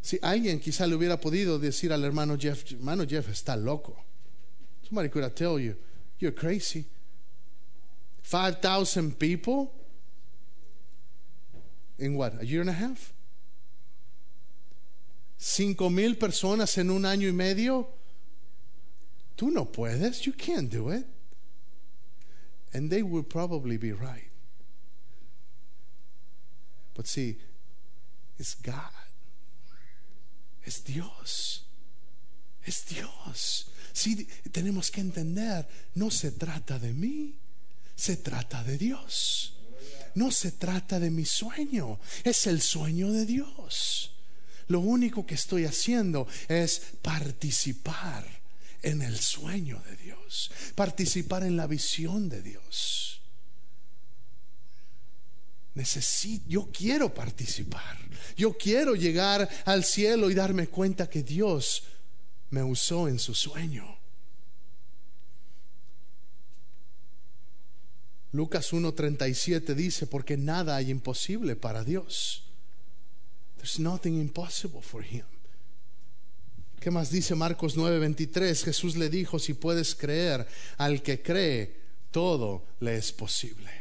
Si 0.00 0.18
alguien 0.22 0.60
quizá 0.60 0.86
le 0.86 0.94
hubiera 0.94 1.20
podido 1.20 1.58
decir 1.58 1.92
al 1.92 2.04
hermano 2.04 2.38
Jeff, 2.38 2.70
hermano 2.72 3.06
Jeff 3.06 3.28
está 3.28 3.56
loco. 3.56 3.96
Somebody 4.82 5.08
could 5.08 5.24
have 5.24 5.34
told 5.34 5.62
you, 5.62 5.76
you're 6.18 6.34
crazy. 6.34 6.86
5,000 8.22 9.18
people 9.18 9.72
in 11.98 12.14
what, 12.14 12.40
a 12.40 12.46
year 12.46 12.60
and 12.60 12.70
a 12.70 12.74
half? 12.74 13.12
Cinco 15.36 15.88
mil 15.90 16.16
personas 16.16 16.76
en 16.78 16.90
un 16.90 17.02
año 17.02 17.28
y 17.28 17.32
medio. 17.32 17.88
Tú 19.36 19.50
no 19.50 19.66
puedes. 19.66 20.26
You 20.26 20.32
can't 20.32 20.70
do 20.70 20.90
it. 20.90 21.06
And 22.72 22.90
they 22.90 23.02
would 23.02 23.28
probably 23.28 23.76
be 23.76 23.92
right. 23.92 24.29
But 27.00 27.06
see, 27.06 27.34
it's 28.38 28.58
God. 28.62 28.92
Es 30.62 30.84
Dios. 30.84 31.64
Es 32.62 32.84
Dios. 32.90 33.70
Sí, 33.94 34.28
tenemos 34.52 34.90
que 34.90 35.00
entender, 35.00 35.66
no 35.94 36.10
se 36.10 36.32
trata 36.32 36.78
de 36.78 36.92
mí, 36.92 37.38
se 37.96 38.18
trata 38.18 38.62
de 38.64 38.76
Dios. 38.76 39.54
No 40.14 40.30
se 40.30 40.52
trata 40.52 41.00
de 41.00 41.08
mi 41.10 41.24
sueño, 41.24 42.00
es 42.22 42.46
el 42.46 42.60
sueño 42.60 43.10
de 43.12 43.24
Dios. 43.24 44.12
Lo 44.68 44.80
único 44.80 45.24
que 45.24 45.36
estoy 45.36 45.64
haciendo 45.64 46.28
es 46.48 46.82
participar 47.00 48.26
en 48.82 49.00
el 49.00 49.18
sueño 49.18 49.82
de 49.88 49.96
Dios, 49.96 50.50
participar 50.74 51.44
en 51.44 51.56
la 51.56 51.66
visión 51.66 52.28
de 52.28 52.42
Dios 52.42 53.19
necesito, 55.80 56.44
yo 56.46 56.68
quiero 56.70 57.12
participar. 57.12 57.96
Yo 58.36 58.52
quiero 58.56 58.94
llegar 58.94 59.48
al 59.64 59.82
cielo 59.82 60.30
y 60.30 60.34
darme 60.34 60.68
cuenta 60.68 61.08
que 61.08 61.22
Dios 61.22 61.84
me 62.50 62.62
usó 62.62 63.08
en 63.08 63.18
su 63.18 63.34
sueño. 63.34 63.98
Lucas 68.32 68.72
1:37 68.72 69.74
dice, 69.74 70.06
porque 70.06 70.36
nada 70.36 70.76
hay 70.76 70.90
imposible 70.90 71.56
para 71.56 71.82
Dios. 71.82 72.44
There's 73.56 73.78
nothing 73.78 74.20
impossible 74.20 74.82
for 74.82 75.04
him. 75.04 75.24
¿Qué 76.78 76.90
más 76.90 77.10
dice 77.10 77.34
Marcos 77.34 77.76
9:23? 77.76 78.64
Jesús 78.64 78.96
le 78.96 79.08
dijo, 79.08 79.38
si 79.38 79.54
puedes 79.54 79.94
creer, 79.94 80.46
al 80.76 81.02
que 81.02 81.20
cree, 81.22 81.74
todo 82.10 82.64
le 82.80 82.96
es 82.96 83.12
posible. 83.12 83.79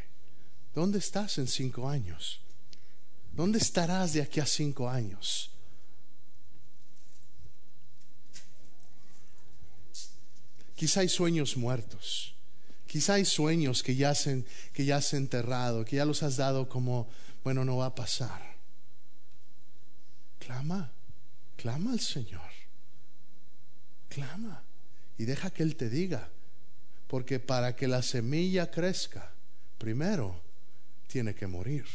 ¿Dónde 0.80 1.00
estás 1.00 1.38
en 1.40 1.48
cinco 1.48 1.90
años? 1.90 2.40
¿Dónde 3.34 3.60
estarás 3.60 4.14
de 4.14 4.22
aquí 4.22 4.40
a 4.40 4.46
cinco 4.46 4.88
años? 4.88 5.52
Quizá 10.78 11.02
hay 11.02 11.10
sueños 11.10 11.58
muertos. 11.58 12.34
Quizá 12.88 13.16
hay 13.16 13.26
sueños 13.26 13.84
que 13.84 13.98
ya, 13.98 14.16
se, 14.16 14.46
que 14.72 14.86
ya 14.86 14.96
han 14.96 15.04
enterrado, 15.12 15.84
que 15.84 15.98
ya 15.98 16.06
los 16.06 16.24
has 16.24 16.38
dado 16.38 16.70
como, 16.70 17.10
bueno, 17.44 17.66
no 17.66 17.76
va 17.76 17.88
a 17.88 17.96
pasar. 17.96 18.56
Clama, 20.40 20.94
clama 21.58 21.92
al 21.92 22.00
Señor. 22.00 22.52
Clama 24.08 24.64
y 25.18 25.26
deja 25.26 25.52
que 25.52 25.64
Él 25.64 25.76
te 25.76 25.90
diga. 25.90 26.30
Porque 27.08 27.42
para 27.42 27.76
que 27.76 27.90
la 27.90 28.02
semilla 28.02 28.72
crezca, 28.72 29.34
primero 29.78 30.48
tiene 31.10 31.34
que 31.34 31.48
morir. 31.48 31.86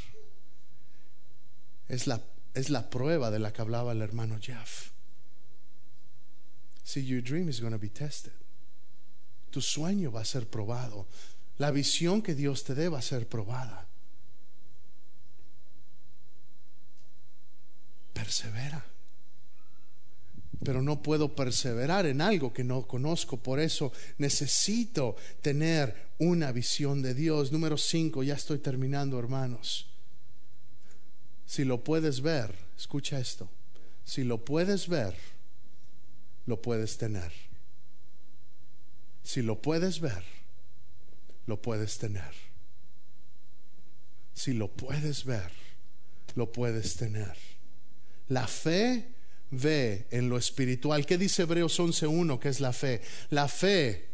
Es 1.88 2.06
la, 2.06 2.20
es 2.52 2.68
la 2.68 2.90
prueba 2.90 3.30
de 3.30 3.38
la 3.38 3.52
que 3.52 3.62
hablaba 3.62 3.92
el 3.92 4.02
hermano 4.02 4.38
Jeff. 4.40 4.90
See, 6.82 7.00
your 7.00 7.22
dream 7.22 7.48
is 7.48 7.60
going 7.60 7.72
to 7.72 7.78
be 7.78 7.88
tested. 7.88 8.32
Tu 9.50 9.60
sueño 9.60 10.10
va 10.10 10.20
a 10.20 10.24
ser 10.24 10.46
probado. 10.50 11.06
La 11.58 11.70
visión 11.70 12.20
que 12.20 12.34
Dios 12.34 12.64
te 12.64 12.74
dé 12.74 12.88
va 12.88 12.98
a 12.98 13.02
ser 13.02 13.28
probada. 13.28 13.86
Persevera. 18.12 18.84
Pero 20.62 20.82
no 20.82 21.02
puedo 21.02 21.34
perseverar 21.34 22.06
en 22.06 22.20
algo 22.20 22.52
que 22.52 22.64
no 22.64 22.86
conozco. 22.86 23.36
Por 23.36 23.58
eso 23.58 23.92
necesito 24.18 25.16
tener 25.42 26.10
una 26.18 26.52
visión 26.52 27.02
de 27.02 27.14
Dios. 27.14 27.50
Número 27.50 27.76
cinco, 27.76 28.22
ya 28.22 28.34
estoy 28.34 28.58
terminando, 28.58 29.18
hermanos. 29.18 29.86
Si 31.46 31.64
lo 31.64 31.82
puedes 31.82 32.20
ver, 32.20 32.54
escucha 32.76 33.18
esto. 33.18 33.48
Si 34.04 34.24
lo 34.24 34.44
puedes 34.44 34.88
ver, 34.88 35.14
lo 36.46 36.60
puedes 36.60 36.98
tener. 36.98 37.32
Si 39.22 39.42
lo 39.42 39.60
puedes 39.60 40.00
ver, 40.00 40.22
lo 41.46 41.60
puedes 41.60 41.98
tener. 41.98 42.32
Si 44.34 44.52
lo 44.52 44.68
puedes 44.68 45.24
ver, 45.24 45.50
lo 46.34 46.52
puedes 46.52 46.96
tener. 46.96 47.34
La 48.28 48.46
fe 48.46 49.13
ve 49.54 50.06
en 50.10 50.28
lo 50.28 50.36
espiritual. 50.36 51.06
¿Qué 51.06 51.18
dice 51.18 51.42
Hebreos 51.42 51.78
11.1 51.80 52.38
que 52.38 52.48
es 52.48 52.60
la 52.60 52.72
fe? 52.72 53.00
La 53.30 53.48
fe 53.48 54.08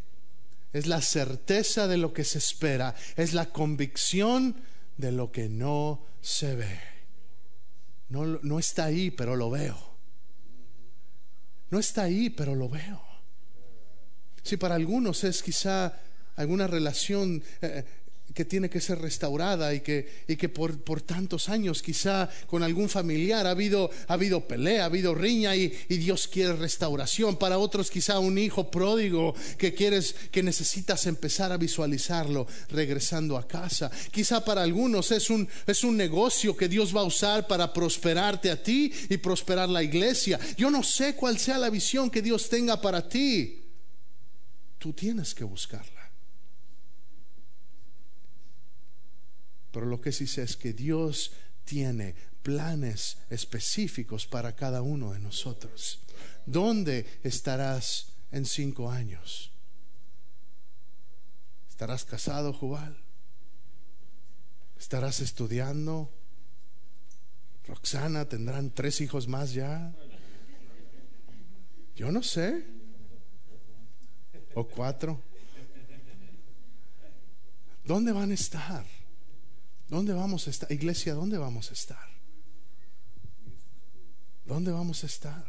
es 0.73 0.87
la 0.87 1.01
certeza 1.01 1.89
de 1.89 1.97
lo 1.97 2.13
que 2.13 2.25
se 2.25 2.39
espera, 2.39 2.95
es 3.17 3.35
la 3.35 3.47
convicción 3.47 4.57
de 4.97 5.13
lo 5.13 5.33
que 5.33 5.49
no 5.49 6.05
se 6.21 6.55
ve. 6.55 6.81
No, 8.09 8.25
no 8.27 8.59
está 8.59 8.85
ahí, 8.85 9.11
pero 9.11 9.37
lo 9.37 9.51
veo. 9.51 9.79
No 11.71 11.79
está 11.79 12.03
ahí, 12.03 12.31
pero 12.31 12.55
lo 12.55 12.69
veo. 12.69 13.01
Si 14.43 14.57
para 14.57 14.75
algunos 14.75 15.23
es 15.25 15.43
quizá 15.43 15.95
alguna 16.37 16.67
relación, 16.67 17.43
eh, 17.61 17.85
que 18.35 18.45
tiene 18.45 18.71
que 18.71 18.81
ser 18.81 19.01
restaurada 19.01 19.75
y 19.75 19.81
que, 19.81 20.25
y 20.29 20.37
que 20.37 20.49
por, 20.49 20.81
por, 20.83 21.01
tantos 21.03 21.49
años 21.49 21.83
quizá 21.83 22.29
con 22.47 22.63
algún 22.63 22.89
familiar 22.89 23.47
ha 23.47 23.51
habido, 23.51 23.91
ha 24.07 24.15
habido 24.15 24.47
pelea, 24.47 24.83
ha 24.83 24.87
habido 24.87 25.15
riña 25.15 25.57
y, 25.57 25.73
y, 25.89 25.97
Dios 25.97 26.29
quiere 26.29 26.55
restauración. 26.55 27.37
Para 27.37 27.59
otros 27.59 27.91
quizá 27.91 28.19
un 28.19 28.39
hijo 28.39 28.71
pródigo 28.71 29.35
que 29.59 29.75
quieres, 29.75 30.15
que 30.31 30.43
necesitas 30.43 31.07
empezar 31.07 31.53
a 31.53 31.57
visualizarlo 31.57 32.47
regresando 32.69 33.37
a 33.37 33.47
casa. 33.47 33.91
Quizá 34.11 34.45
para 34.45 34.63
algunos 34.63 35.11
es 35.11 35.31
un, 35.31 35.49
es 35.67 35.85
un 35.85 35.97
negocio 35.97 36.57
que 36.57 36.69
Dios 36.69 36.95
va 36.95 37.01
a 37.01 37.05
usar 37.05 37.47
para 37.47 37.73
prosperarte 37.73 38.51
a 38.51 38.63
ti 38.63 38.93
y 39.09 39.17
prosperar 39.17 39.69
la 39.69 39.83
iglesia. 39.83 40.39
Yo 40.57 40.71
no 40.71 40.83
sé 40.83 41.15
cuál 41.15 41.39
sea 41.39 41.59
la 41.59 41.71
visión 41.71 42.11
que 42.11 42.23
Dios 42.23 42.49
tenga 42.49 42.81
para 42.81 43.09
ti. 43.09 43.65
Tú 44.79 44.93
tienes 44.93 45.35
que 45.35 45.45
buscarla. 45.45 46.00
Pero 49.73 49.87
lo 49.87 50.01
que 50.01 50.13
sí 50.13 50.27
sé 50.27 50.43
es 50.43 50.57
que 50.57 50.73
Dios 50.73 51.33
tiene 51.65 52.15
planes 52.43 53.19
específicos 53.29 54.27
para 54.27 54.55
cada 54.55 54.83
uno 54.83 55.13
de 55.13 55.21
nosotros. 55.21 56.01
¿Dónde 56.47 57.07
estarás 57.23 58.13
en 58.33 58.45
cinco 58.45 58.91
años? 58.91 59.53
¿Estarás 61.69 62.05
casado, 62.05 62.53
Jubal? 62.53 62.97
¿Estarás 64.79 65.21
estudiando? 65.21 66.11
Roxana, 67.67 68.29
¿tendrán 68.29 68.71
tres 68.71 69.01
hijos 69.01 69.29
más 69.29 69.53
ya? 69.53 69.95
Yo 71.95 72.11
no 72.11 72.23
sé. 72.23 72.65
¿O 74.55 74.67
cuatro? 74.67 75.23
¿Dónde 77.85 78.13
van 78.13 78.31
a 78.31 78.35
estar? 78.35 78.85
¿Dónde 79.91 80.13
vamos 80.13 80.47
a 80.47 80.51
estar? 80.51 80.71
Iglesia, 80.71 81.15
¿dónde 81.15 81.37
vamos 81.37 81.71
a 81.71 81.75
estar? 81.75 82.09
¿Dónde 84.45 84.71
vamos 84.71 85.03
a 85.03 85.07
estar? 85.07 85.45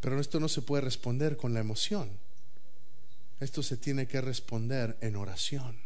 Pero 0.00 0.20
esto 0.20 0.38
no 0.38 0.48
se 0.48 0.60
puede 0.60 0.82
responder 0.82 1.38
con 1.38 1.54
la 1.54 1.60
emoción. 1.60 2.10
Esto 3.40 3.62
se 3.62 3.78
tiene 3.78 4.06
que 4.06 4.20
responder 4.20 4.98
en 5.00 5.16
oración. 5.16 5.78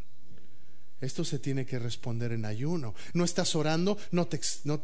Esto 1.00 1.24
se 1.24 1.38
tiene 1.38 1.64
que 1.64 1.78
responder 1.78 2.32
en 2.32 2.44
ayuno. 2.44 2.94
No 3.14 3.24
estás 3.24 3.54
orando, 3.54 3.96
no 4.10 4.26
te, 4.26 4.40
no, 4.64 4.82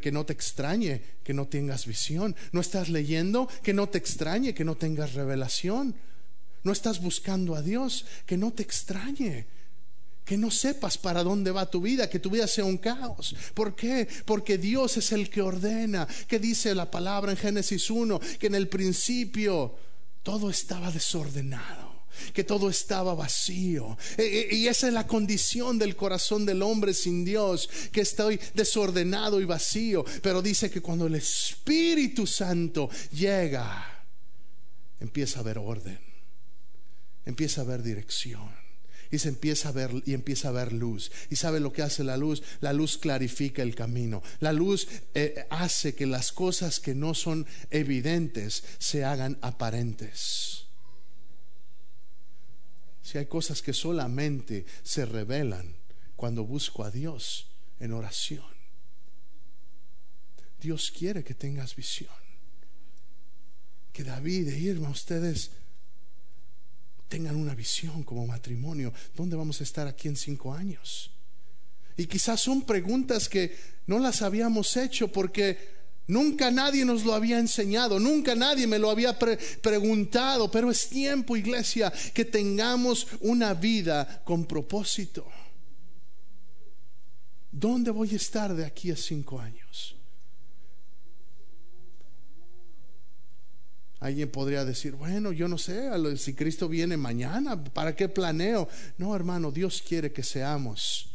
que 0.00 0.12
no 0.12 0.26
te 0.26 0.32
extrañe 0.34 1.02
que 1.24 1.32
no 1.32 1.48
tengas 1.48 1.86
visión. 1.86 2.36
No 2.52 2.60
estás 2.60 2.90
leyendo, 2.90 3.48
que 3.62 3.72
no 3.72 3.88
te 3.88 3.96
extrañe 3.96 4.54
que 4.54 4.64
no 4.64 4.76
tengas 4.76 5.14
revelación 5.14 5.96
no 6.64 6.72
estás 6.72 7.00
buscando 7.00 7.54
a 7.54 7.62
Dios, 7.62 8.06
que 8.26 8.36
no 8.36 8.52
te 8.52 8.62
extrañe, 8.62 9.46
que 10.24 10.38
no 10.38 10.50
sepas 10.50 10.96
para 10.96 11.22
dónde 11.22 11.50
va 11.50 11.70
tu 11.70 11.82
vida, 11.82 12.08
que 12.08 12.18
tu 12.18 12.30
vida 12.30 12.46
sea 12.46 12.64
un 12.64 12.78
caos. 12.78 13.36
¿Por 13.52 13.76
qué? 13.76 14.08
Porque 14.24 14.56
Dios 14.56 14.96
es 14.96 15.12
el 15.12 15.28
que 15.28 15.42
ordena, 15.42 16.08
que 16.26 16.38
dice 16.38 16.74
la 16.74 16.90
palabra 16.90 17.30
en 17.32 17.38
Génesis 17.38 17.90
1, 17.90 18.18
que 18.38 18.46
en 18.46 18.54
el 18.54 18.68
principio 18.68 19.76
todo 20.22 20.50
estaba 20.50 20.90
desordenado 20.90 21.94
que 22.32 22.44
todo 22.44 22.70
estaba 22.70 23.12
vacío. 23.12 23.98
E, 24.16 24.22
e, 24.22 24.54
y 24.54 24.68
esa 24.68 24.86
es 24.86 24.94
la 24.94 25.04
condición 25.04 25.80
del 25.80 25.96
corazón 25.96 26.46
del 26.46 26.62
hombre 26.62 26.94
sin 26.94 27.24
Dios, 27.24 27.68
que 27.90 28.02
estoy 28.02 28.38
desordenado 28.54 29.40
y 29.40 29.44
vacío. 29.44 30.04
Pero 30.22 30.40
dice 30.40 30.70
que 30.70 30.80
cuando 30.80 31.08
el 31.08 31.16
Espíritu 31.16 32.24
Santo 32.24 32.88
llega, 33.10 34.06
empieza 35.00 35.40
a 35.40 35.42
haber 35.42 35.58
orden 35.58 36.03
empieza 37.24 37.62
a 37.62 37.64
ver 37.64 37.82
dirección 37.82 38.64
y 39.10 39.18
se 39.18 39.28
empieza 39.28 39.68
a 39.68 39.72
ver 39.72 40.02
y 40.06 40.12
empieza 40.12 40.48
a 40.48 40.52
ver 40.52 40.72
luz. 40.72 41.12
¿Y 41.30 41.36
sabe 41.36 41.60
lo 41.60 41.72
que 41.72 41.82
hace 41.82 42.02
la 42.02 42.16
luz? 42.16 42.42
La 42.60 42.72
luz 42.72 42.98
clarifica 42.98 43.62
el 43.62 43.74
camino. 43.74 44.22
La 44.40 44.52
luz 44.52 44.88
eh, 45.14 45.46
hace 45.50 45.94
que 45.94 46.06
las 46.06 46.32
cosas 46.32 46.80
que 46.80 46.94
no 46.94 47.14
son 47.14 47.46
evidentes 47.70 48.64
se 48.78 49.04
hagan 49.04 49.38
aparentes. 49.40 50.64
Si 53.02 53.18
hay 53.18 53.26
cosas 53.26 53.62
que 53.62 53.72
solamente 53.72 54.64
se 54.82 55.06
revelan 55.06 55.76
cuando 56.16 56.44
busco 56.44 56.84
a 56.84 56.90
Dios 56.90 57.48
en 57.78 57.92
oración. 57.92 58.44
Dios 60.60 60.90
quiere 60.90 61.22
que 61.22 61.34
tengas 61.34 61.76
visión. 61.76 62.10
Que 63.92 64.02
David 64.02 64.48
e 64.48 64.58
Irma, 64.58 64.88
ustedes 64.88 65.50
tengan 67.14 67.36
una 67.36 67.54
visión 67.54 68.02
como 68.02 68.26
matrimonio. 68.26 68.92
¿Dónde 69.14 69.36
vamos 69.36 69.60
a 69.60 69.62
estar 69.62 69.86
aquí 69.86 70.08
en 70.08 70.16
cinco 70.16 70.52
años? 70.52 71.12
Y 71.96 72.06
quizás 72.06 72.40
son 72.40 72.62
preguntas 72.62 73.28
que 73.28 73.56
no 73.86 74.00
las 74.00 74.20
habíamos 74.20 74.76
hecho 74.76 75.06
porque 75.06 75.56
nunca 76.08 76.50
nadie 76.50 76.84
nos 76.84 77.04
lo 77.04 77.14
había 77.14 77.38
enseñado, 77.38 78.00
nunca 78.00 78.34
nadie 78.34 78.66
me 78.66 78.80
lo 78.80 78.90
había 78.90 79.16
preguntado, 79.16 80.50
pero 80.50 80.72
es 80.72 80.88
tiempo, 80.88 81.36
iglesia, 81.36 81.92
que 82.12 82.24
tengamos 82.24 83.06
una 83.20 83.54
vida 83.54 84.24
con 84.24 84.44
propósito. 84.44 85.24
¿Dónde 87.52 87.92
voy 87.92 88.12
a 88.12 88.16
estar 88.16 88.52
de 88.56 88.64
aquí 88.64 88.90
a 88.90 88.96
cinco 88.96 89.38
años? 89.38 89.94
Alguien 94.04 94.28
podría 94.28 94.66
decir, 94.66 94.92
bueno, 94.92 95.32
yo 95.32 95.48
no 95.48 95.56
sé, 95.56 95.88
si 96.18 96.34
Cristo 96.34 96.68
viene 96.68 96.98
mañana, 96.98 97.64
¿para 97.64 97.96
qué 97.96 98.06
planeo? 98.06 98.68
No, 98.98 99.16
hermano, 99.16 99.50
Dios 99.50 99.80
quiere 99.80 100.12
que 100.12 100.22
seamos 100.22 101.08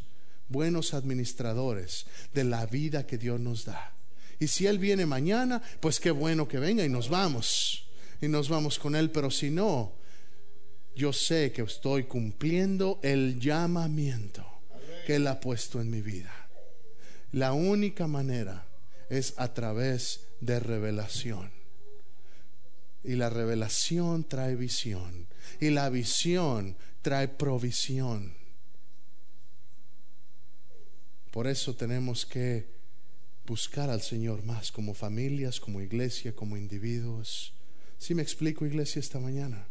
buenos 0.48 0.92
administradores 0.92 2.06
de 2.34 2.42
la 2.42 2.66
vida 2.66 3.06
que 3.06 3.16
Dios 3.16 3.38
nos 3.38 3.64
da. 3.64 3.94
Y 4.40 4.48
si 4.48 4.66
Él 4.66 4.80
viene 4.80 5.06
mañana, 5.06 5.62
pues 5.78 6.00
qué 6.00 6.10
bueno 6.10 6.48
que 6.48 6.58
venga 6.58 6.84
y 6.84 6.88
nos 6.88 7.08
vamos. 7.08 7.86
Y 8.20 8.26
nos 8.26 8.48
vamos 8.48 8.76
con 8.76 8.96
Él, 8.96 9.12
pero 9.12 9.30
si 9.30 9.50
no, 9.50 9.92
yo 10.96 11.12
sé 11.12 11.52
que 11.52 11.62
estoy 11.62 12.06
cumpliendo 12.06 12.98
el 13.04 13.38
llamamiento 13.38 14.44
que 15.06 15.14
Él 15.14 15.28
ha 15.28 15.38
puesto 15.38 15.80
en 15.80 15.92
mi 15.92 16.02
vida. 16.02 16.34
La 17.30 17.52
única 17.52 18.08
manera 18.08 18.66
es 19.08 19.34
a 19.36 19.54
través 19.54 20.22
de 20.40 20.58
revelación. 20.58 21.59
Y 23.02 23.14
la 23.14 23.30
revelación 23.30 24.24
trae 24.24 24.56
visión. 24.56 25.26
Y 25.60 25.70
la 25.70 25.88
visión 25.88 26.76
trae 27.02 27.28
provisión. 27.28 28.34
Por 31.30 31.46
eso 31.46 31.74
tenemos 31.74 32.26
que 32.26 32.66
buscar 33.46 33.90
al 33.90 34.02
Señor 34.02 34.44
más 34.44 34.70
como 34.72 34.94
familias, 34.94 35.60
como 35.60 35.80
iglesia, 35.80 36.34
como 36.34 36.56
individuos. 36.56 37.52
Si 37.98 38.14
me 38.14 38.22
explico, 38.22 38.66
iglesia, 38.66 39.00
esta 39.00 39.18
mañana? 39.18 39.66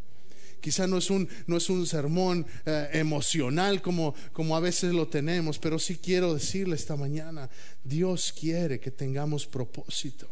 Quizá 0.62 0.88
no 0.88 0.98
es 0.98 1.10
un, 1.10 1.28
no 1.48 1.58
es 1.58 1.70
un 1.70 1.86
sermón 1.86 2.46
eh, 2.66 2.90
emocional 2.94 3.82
como, 3.82 4.14
como 4.34 4.56
a 4.56 4.60
veces 4.60 4.94
lo 4.94 5.08
tenemos, 5.08 5.58
pero 5.58 5.80
sí 5.80 5.98
quiero 5.98 6.34
decirle 6.34 6.76
esta 6.76 6.96
mañana, 6.96 7.50
Dios 7.84 8.34
quiere 8.38 8.80
que 8.80 8.92
tengamos 8.92 9.48
propósito. 9.48 10.28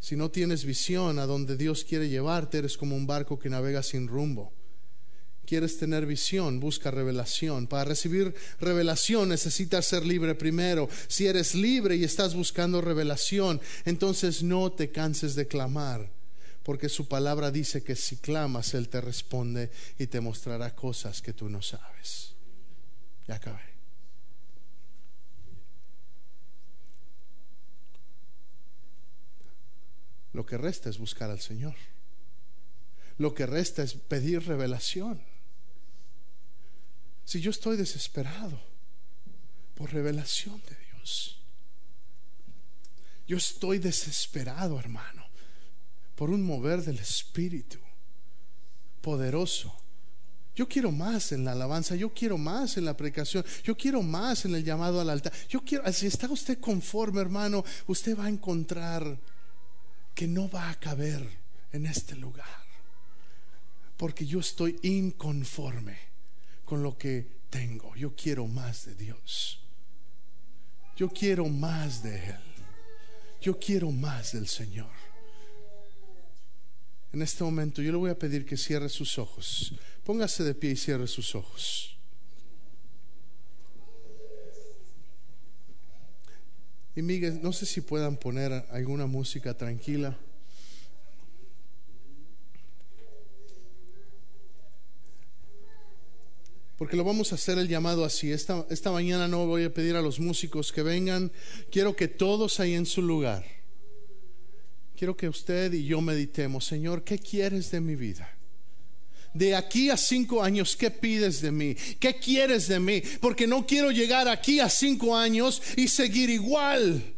Si 0.00 0.16
no 0.16 0.30
tienes 0.30 0.64
visión 0.64 1.18
a 1.18 1.26
donde 1.26 1.56
Dios 1.56 1.84
quiere 1.84 2.08
llevarte, 2.08 2.58
eres 2.58 2.76
como 2.76 2.96
un 2.96 3.06
barco 3.06 3.38
que 3.38 3.50
navega 3.50 3.82
sin 3.82 4.06
rumbo. 4.06 4.52
Quieres 5.44 5.78
tener 5.78 6.04
visión, 6.04 6.60
busca 6.60 6.90
revelación. 6.90 7.66
Para 7.66 7.86
recibir 7.86 8.34
revelación 8.60 9.30
necesitas 9.30 9.86
ser 9.86 10.04
libre 10.04 10.34
primero. 10.34 10.90
Si 11.08 11.26
eres 11.26 11.54
libre 11.54 11.96
y 11.96 12.04
estás 12.04 12.34
buscando 12.34 12.82
revelación, 12.82 13.60
entonces 13.86 14.42
no 14.42 14.70
te 14.70 14.90
canses 14.90 15.34
de 15.34 15.48
clamar, 15.48 16.10
porque 16.62 16.90
su 16.90 17.08
palabra 17.08 17.50
dice 17.50 17.82
que 17.82 17.96
si 17.96 18.18
clamas, 18.18 18.74
Él 18.74 18.90
te 18.90 19.00
responde 19.00 19.70
y 19.98 20.06
te 20.06 20.20
mostrará 20.20 20.74
cosas 20.74 21.22
que 21.22 21.32
tú 21.32 21.48
no 21.48 21.62
sabes. 21.62 22.34
Ya 23.26 23.36
acabé. 23.36 23.67
Lo 30.32 30.44
que 30.44 30.58
resta 30.58 30.90
es 30.90 30.98
buscar 30.98 31.30
al 31.30 31.40
Señor. 31.40 31.74
Lo 33.18 33.34
que 33.34 33.46
resta 33.46 33.82
es 33.82 33.94
pedir 33.94 34.46
revelación. 34.46 35.20
Si 37.24 37.40
yo 37.40 37.50
estoy 37.50 37.76
desesperado 37.76 38.60
por 39.74 39.92
revelación 39.92 40.62
de 40.68 40.76
Dios, 40.92 41.40
yo 43.26 43.36
estoy 43.36 43.78
desesperado, 43.78 44.78
hermano, 44.78 45.26
por 46.14 46.30
un 46.30 46.42
mover 46.42 46.82
del 46.82 46.98
Espíritu 46.98 47.78
poderoso. 49.02 49.74
Yo 50.54 50.66
quiero 50.66 50.90
más 50.90 51.32
en 51.32 51.44
la 51.44 51.52
alabanza, 51.52 51.94
yo 51.94 52.12
quiero 52.12 52.36
más 52.36 52.76
en 52.78 52.84
la 52.84 52.96
predicación, 52.96 53.44
yo 53.62 53.76
quiero 53.76 54.02
más 54.02 54.44
en 54.44 54.54
el 54.54 54.64
llamado 54.64 55.00
al 55.00 55.10
altar. 55.10 55.32
Yo 55.48 55.60
quiero, 55.60 55.90
si 55.92 56.06
está 56.06 56.28
usted 56.28 56.58
conforme, 56.58 57.20
hermano, 57.20 57.64
usted 57.86 58.18
va 58.18 58.24
a 58.24 58.28
encontrar 58.28 59.18
que 60.18 60.26
no 60.26 60.50
va 60.50 60.68
a 60.68 60.80
caber 60.80 61.24
en 61.70 61.86
este 61.86 62.16
lugar. 62.16 62.64
Porque 63.96 64.26
yo 64.26 64.40
estoy 64.40 64.76
inconforme 64.82 65.96
con 66.64 66.82
lo 66.82 66.98
que 66.98 67.24
tengo. 67.48 67.94
Yo 67.94 68.16
quiero 68.16 68.48
más 68.48 68.86
de 68.86 68.96
Dios. 68.96 69.60
Yo 70.96 71.08
quiero 71.08 71.46
más 71.48 72.02
de 72.02 72.16
Él. 72.16 72.40
Yo 73.40 73.60
quiero 73.60 73.92
más 73.92 74.32
del 74.32 74.48
Señor. 74.48 74.90
En 77.12 77.22
este 77.22 77.44
momento 77.44 77.80
yo 77.80 77.92
le 77.92 77.98
voy 77.98 78.10
a 78.10 78.18
pedir 78.18 78.44
que 78.44 78.56
cierre 78.56 78.88
sus 78.88 79.20
ojos. 79.20 79.72
Póngase 80.02 80.42
de 80.42 80.56
pie 80.56 80.72
y 80.72 80.76
cierre 80.76 81.06
sus 81.06 81.36
ojos. 81.36 81.96
Y 86.98 87.02
Miguel, 87.02 87.38
no 87.44 87.52
sé 87.52 87.64
si 87.64 87.80
puedan 87.80 88.16
poner 88.16 88.50
alguna 88.72 89.06
música 89.06 89.56
tranquila. 89.56 90.18
Porque 96.76 96.96
lo 96.96 97.04
vamos 97.04 97.30
a 97.30 97.36
hacer 97.36 97.56
el 97.56 97.68
llamado 97.68 98.04
así. 98.04 98.32
Esta, 98.32 98.66
esta 98.68 98.90
mañana 98.90 99.28
no 99.28 99.46
voy 99.46 99.62
a 99.62 99.72
pedir 99.72 99.94
a 99.94 100.02
los 100.02 100.18
músicos 100.18 100.72
que 100.72 100.82
vengan. 100.82 101.30
Quiero 101.70 101.94
que 101.94 102.08
todos 102.08 102.58
ahí 102.58 102.74
en 102.74 102.84
su 102.84 103.00
lugar. 103.00 103.44
Quiero 104.96 105.16
que 105.16 105.28
usted 105.28 105.72
y 105.74 105.84
yo 105.84 106.00
meditemos, 106.00 106.64
Señor, 106.66 107.04
¿qué 107.04 107.16
quieres 107.20 107.70
de 107.70 107.80
mi 107.80 107.94
vida? 107.94 108.37
De 109.38 109.54
aquí 109.54 109.88
a 109.88 109.96
cinco 109.96 110.42
años, 110.42 110.76
¿qué 110.76 110.90
pides 110.90 111.40
de 111.40 111.52
mí? 111.52 111.74
¿Qué 112.00 112.18
quieres 112.18 112.66
de 112.66 112.80
mí? 112.80 113.00
Porque 113.20 113.46
no 113.46 113.64
quiero 113.64 113.92
llegar 113.92 114.26
aquí 114.26 114.58
a 114.58 114.68
cinco 114.68 115.16
años 115.16 115.62
y 115.76 115.86
seguir 115.86 116.28
igual. 116.28 117.14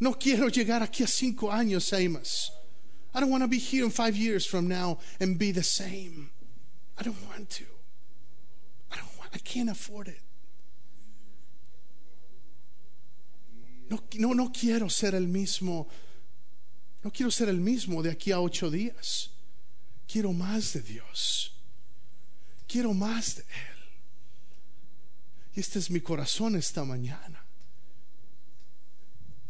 No 0.00 0.18
quiero 0.18 0.48
llegar 0.48 0.82
aquí 0.82 1.04
a 1.04 1.06
cinco 1.06 1.52
años, 1.52 1.92
Amos. 1.92 2.52
I 3.14 3.20
don't 3.20 3.30
want 3.30 3.42
to 3.44 3.48
be 3.48 3.58
here 3.58 3.84
in 3.84 3.90
five 3.90 4.16
years 4.16 4.44
from 4.44 4.66
now 4.66 4.98
and 5.20 5.38
be 5.38 5.52
the 5.52 5.62
same. 5.62 6.30
I 6.98 7.04
don't 7.04 7.16
want 7.28 7.48
to. 7.50 7.64
I 8.90 8.96
don't 8.96 9.18
want, 9.18 9.30
I 9.32 9.38
can't 9.38 9.70
afford 9.70 10.08
it. 10.08 10.20
No, 13.88 14.00
no, 14.16 14.32
no 14.34 14.50
quiero 14.50 14.88
ser 14.88 15.14
el 15.14 15.26
mismo. 15.28 15.86
No 17.04 17.10
quiero 17.10 17.30
ser 17.30 17.48
el 17.48 17.60
mismo 17.60 18.02
de 18.02 18.10
aquí 18.10 18.32
a 18.32 18.40
ocho 18.40 18.68
días. 18.68 19.30
Quiero 20.10 20.32
más 20.32 20.72
de 20.72 20.80
Dios. 20.80 21.52
Quiero 22.66 22.94
más 22.94 23.36
de 23.36 23.42
Él. 23.42 23.78
Y 25.54 25.60
este 25.60 25.78
es 25.78 25.90
mi 25.90 26.00
corazón 26.00 26.56
esta 26.56 26.84
mañana. 26.84 27.44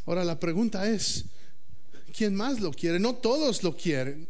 Ahora 0.04 0.24
la 0.24 0.40
pregunta 0.40 0.88
es, 0.88 1.26
¿quién 2.16 2.34
más 2.34 2.60
lo 2.60 2.72
quiere? 2.72 2.98
No 2.98 3.14
todos 3.14 3.62
lo 3.62 3.76
quieren. 3.76 4.26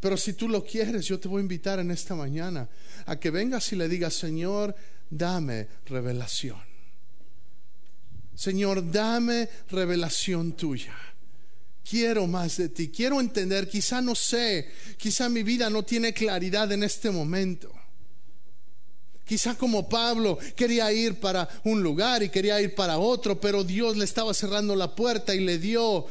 Pero 0.00 0.16
si 0.16 0.32
tú 0.32 0.48
lo 0.48 0.64
quieres, 0.64 1.04
yo 1.06 1.18
te 1.18 1.28
voy 1.28 1.40
a 1.40 1.42
invitar 1.42 1.78
en 1.78 1.90
esta 1.90 2.14
mañana 2.14 2.68
a 3.04 3.18
que 3.18 3.30
vengas 3.30 3.72
y 3.72 3.76
le 3.76 3.88
digas, 3.88 4.14
Señor, 4.14 4.74
dame 5.10 5.66
revelación. 5.86 6.62
Señor, 8.34 8.90
dame 8.90 9.48
revelación 9.68 10.52
tuya 10.52 10.94
quiero 11.88 12.26
más 12.26 12.56
de 12.56 12.68
ti, 12.68 12.88
quiero 12.88 13.20
entender, 13.20 13.68
quizá 13.68 14.00
no 14.00 14.14
sé, 14.14 14.68
quizá 14.96 15.28
mi 15.28 15.42
vida 15.42 15.70
no 15.70 15.84
tiene 15.84 16.12
claridad 16.12 16.70
en 16.72 16.82
este 16.82 17.10
momento. 17.10 17.72
Quizá 19.24 19.56
como 19.56 19.88
Pablo 19.88 20.38
quería 20.56 20.90
ir 20.90 21.20
para 21.20 21.48
un 21.64 21.82
lugar 21.82 22.22
y 22.22 22.30
quería 22.30 22.60
ir 22.60 22.74
para 22.74 22.98
otro, 22.98 23.38
pero 23.40 23.62
Dios 23.62 23.96
le 23.96 24.04
estaba 24.04 24.32
cerrando 24.32 24.74
la 24.74 24.94
puerta 24.94 25.34
y 25.34 25.40
le 25.40 25.58
dio 25.58 26.06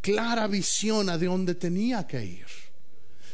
clara 0.00 0.48
visión 0.48 1.08
a 1.08 1.18
de 1.18 1.26
dónde 1.26 1.54
tenía 1.54 2.06
que 2.06 2.24
ir. 2.24 2.65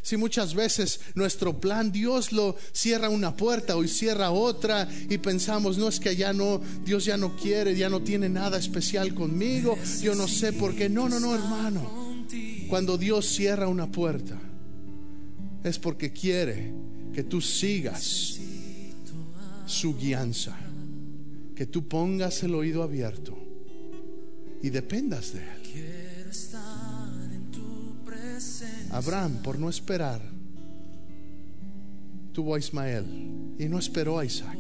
Si 0.03 0.17
muchas 0.17 0.55
veces 0.55 1.01
nuestro 1.15 1.61
plan 1.61 1.93
Dios 1.93 2.33
lo 2.33 2.57
cierra 2.73 3.09
una 3.09 3.37
puerta 3.37 3.77
o 3.77 3.87
cierra 3.87 4.33
otra 4.33 4.89
y 5.09 5.19
pensamos, 5.19 5.79
no 5.79 5.89
es 5.89 6.01
que 6.01 6.17
ya 6.17 6.33
no, 6.33 6.61
Dios 6.85 7.05
ya 7.05 7.17
no 7.17 7.37
quiere, 7.37 7.77
ya 7.77 7.89
no 7.89 8.03
tiene 8.03 8.29
nada 8.29 8.59
especial 8.59 9.15
conmigo, 9.15 9.79
yo 10.01 10.17
no 10.17 10.27
sé 10.27 10.53
por 10.53 10.75
qué. 10.75 10.89
No, 10.89 11.09
no, 11.09 11.21
no, 11.21 11.35
hermano. 11.35 12.27
Cuando 12.69 12.99
Dios 12.99 13.27
cierra 13.27 13.69
una 13.69 13.91
puerta 13.91 14.41
es 15.63 15.79
porque 15.79 16.13
quiere 16.13 16.73
que 17.15 17.23
tú 17.23 17.41
sigas 17.41 18.41
su 19.67 19.97
guianza, 19.97 20.57
que 21.55 21.67
tú 21.67 21.87
pongas 21.87 22.43
el 22.43 22.55
oído 22.57 22.83
abierto 22.83 23.39
y 24.63 24.71
dependas 24.71 25.33
de 25.33 25.41
Él. 25.41 25.62
Abraham, 28.93 29.43
por 29.43 29.59
no 29.59 29.71
esperar, 29.71 30.21
tuvo 32.33 32.55
a 32.55 32.59
Ismael 32.59 33.55
y 33.59 33.67
no 33.67 33.79
esperó 33.79 34.19
a 34.19 34.25
Isaac. 34.25 34.59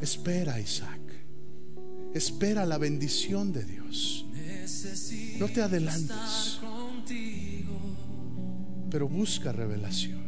Espera, 0.00 0.60
Isaac. 0.60 1.00
Espera 2.14 2.66
la 2.66 2.78
bendición 2.78 3.52
de 3.52 3.64
Dios. 3.64 4.26
No 5.38 5.48
te 5.48 5.62
adelantes. 5.62 6.60
Pero 8.90 9.08
busca 9.08 9.52
revelación. 9.52 10.20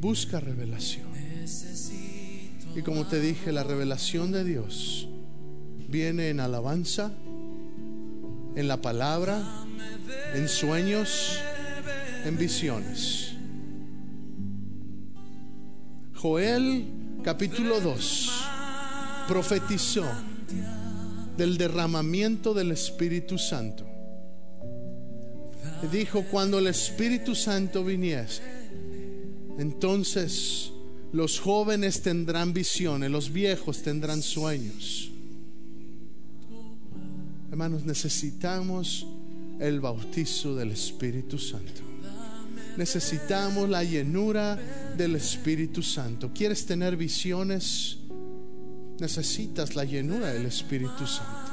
Busca 0.00 0.40
revelación. 0.40 1.06
Y 2.76 2.82
como 2.82 3.06
te 3.06 3.20
dije, 3.20 3.52
la 3.52 3.62
revelación 3.62 4.32
de 4.32 4.44
Dios 4.44 5.08
viene 5.88 6.28
en 6.28 6.40
alabanza 6.40 7.12
en 8.56 8.68
la 8.68 8.80
palabra, 8.80 9.42
en 10.34 10.48
sueños, 10.48 11.38
en 12.24 12.36
visiones. 12.38 13.32
Joel 16.14 16.86
capítulo 17.22 17.80
2 17.80 18.30
profetizó 19.28 20.04
del 21.36 21.58
derramamiento 21.58 22.54
del 22.54 22.72
Espíritu 22.72 23.38
Santo. 23.38 23.84
Dijo, 25.90 26.24
cuando 26.30 26.58
el 26.58 26.68
Espíritu 26.68 27.34
Santo 27.34 27.84
viniese, 27.84 28.42
entonces 29.58 30.70
los 31.12 31.40
jóvenes 31.40 32.02
tendrán 32.02 32.52
visiones, 32.52 33.10
los 33.10 33.32
viejos 33.32 33.82
tendrán 33.82 34.22
sueños. 34.22 35.10
Hermanos, 37.54 37.84
necesitamos 37.84 39.06
el 39.60 39.78
bautizo 39.78 40.56
del 40.56 40.72
Espíritu 40.72 41.38
Santo. 41.38 41.82
Necesitamos 42.76 43.68
la 43.68 43.84
llenura 43.84 44.58
del 44.96 45.14
Espíritu 45.14 45.80
Santo. 45.80 46.32
¿Quieres 46.34 46.66
tener 46.66 46.96
visiones? 46.96 47.98
Necesitas 48.98 49.76
la 49.76 49.84
llenura 49.84 50.32
del 50.32 50.46
Espíritu 50.46 51.06
Santo. 51.06 51.52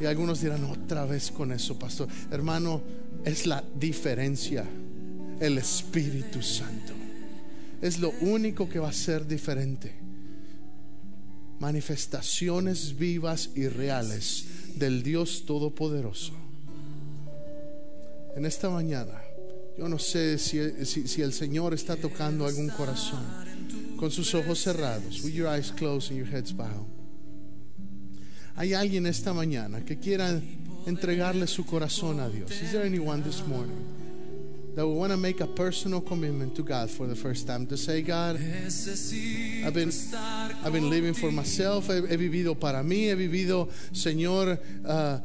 Y 0.00 0.06
algunos 0.06 0.40
dirán, 0.40 0.64
otra 0.64 1.04
vez 1.04 1.30
con 1.30 1.52
eso, 1.52 1.78
pastor. 1.78 2.08
Hermano, 2.30 2.80
es 3.26 3.44
la 3.44 3.62
diferencia. 3.78 4.64
El 5.38 5.58
Espíritu 5.58 6.40
Santo. 6.40 6.94
Es 7.82 7.98
lo 7.98 8.10
único 8.22 8.70
que 8.70 8.78
va 8.78 8.88
a 8.88 8.94
ser 8.94 9.26
diferente. 9.26 9.92
Manifestaciones 11.60 12.96
vivas 12.96 13.50
y 13.54 13.68
reales 13.68 14.46
del 14.76 15.02
Dios 15.02 15.44
Todopoderoso. 15.46 16.32
En 18.36 18.46
esta 18.46 18.70
mañana, 18.70 19.20
yo 19.76 19.88
no 19.88 19.98
sé 19.98 20.38
si, 20.38 20.58
si, 20.84 21.22
el 21.22 21.32
Señor 21.32 21.74
está 21.74 21.96
tocando 21.96 22.46
algún 22.46 22.68
corazón 22.70 23.22
con 23.96 24.10
sus 24.10 24.34
ojos 24.34 24.58
cerrados, 24.58 25.22
with 25.22 25.32
your 25.32 25.48
eyes 25.48 25.70
closed 25.72 26.10
and 26.10 26.18
your 26.18 26.28
heads 26.28 26.52
bowed. 26.52 26.86
Hay 28.56 28.74
alguien 28.74 29.06
esta 29.06 29.32
mañana 29.32 29.84
que 29.84 29.98
quiera 29.98 30.40
entregarle 30.86 31.46
su 31.46 31.64
corazón 31.64 32.20
a 32.20 32.28
Dios. 32.28 32.50
Is 32.50 32.72
there 32.72 32.84
anyone 32.84 33.22
this 33.22 33.46
morning? 33.46 34.01
That 34.74 34.86
we 34.86 34.94
want 34.94 35.12
to 35.12 35.18
make 35.18 35.40
a 35.40 35.46
personal 35.46 36.00
commitment 36.00 36.54
to 36.56 36.62
God 36.62 36.90
for 36.90 37.06
the 37.06 37.14
first 37.14 37.46
time. 37.46 37.66
To 37.66 37.76
say, 37.76 38.00
God, 38.00 38.36
I've 38.36 39.74
been, 39.74 39.92
I've 40.64 40.72
been 40.72 40.88
living 40.88 41.12
for 41.12 41.30
myself, 41.30 41.88
he, 41.88 42.16
vivido 42.16 42.58
para 42.58 42.82
mí, 42.82 43.08
he 43.08 43.14
vivido, 43.14 43.68
Señor, 43.92 44.58
uh, 44.86 45.18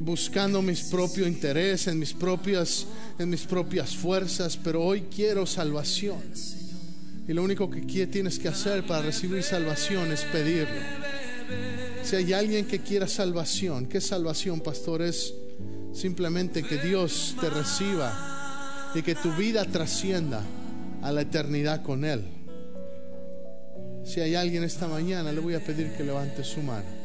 buscando 0.00 0.60
mis 0.60 0.82
propios 0.82 1.26
intereses, 1.26 1.88
en 1.88 1.98
mis 1.98 2.12
propias, 2.12 2.86
en 3.18 3.30
mis 3.30 3.46
propias 3.46 3.96
fuerzas, 3.96 4.58
pero 4.62 4.82
hoy 4.82 5.04
quiero 5.14 5.46
salvación. 5.46 6.20
Y 7.26 7.32
lo 7.32 7.42
único 7.42 7.70
que 7.70 8.06
tienes 8.06 8.38
que 8.38 8.48
hacer 8.48 8.84
para 8.86 9.02
recibir 9.02 9.42
salvación 9.42 10.12
es 10.12 10.24
pedirlo. 10.24 10.80
Si 12.02 12.16
hay 12.16 12.32
alguien 12.32 12.66
que 12.66 12.80
quiera 12.80 13.06
salvación, 13.06 13.86
¿qué 13.86 14.00
salvación, 14.00 14.60
pastor? 14.60 15.02
Es 15.02 15.32
simplemente 15.92 16.62
que 16.62 16.78
Dios 16.78 17.36
te 17.40 17.48
reciba 17.48 18.39
y 18.94 19.02
que 19.02 19.14
tu 19.14 19.32
vida 19.32 19.64
trascienda 19.64 20.42
a 21.02 21.12
la 21.12 21.22
eternidad 21.22 21.82
con 21.82 22.04
Él. 22.04 22.24
Si 24.04 24.20
hay 24.20 24.34
alguien 24.34 24.64
esta 24.64 24.88
mañana, 24.88 25.32
le 25.32 25.40
voy 25.40 25.54
a 25.54 25.64
pedir 25.64 25.92
que 25.92 26.04
levante 26.04 26.42
su 26.42 26.62
mano. 26.62 27.00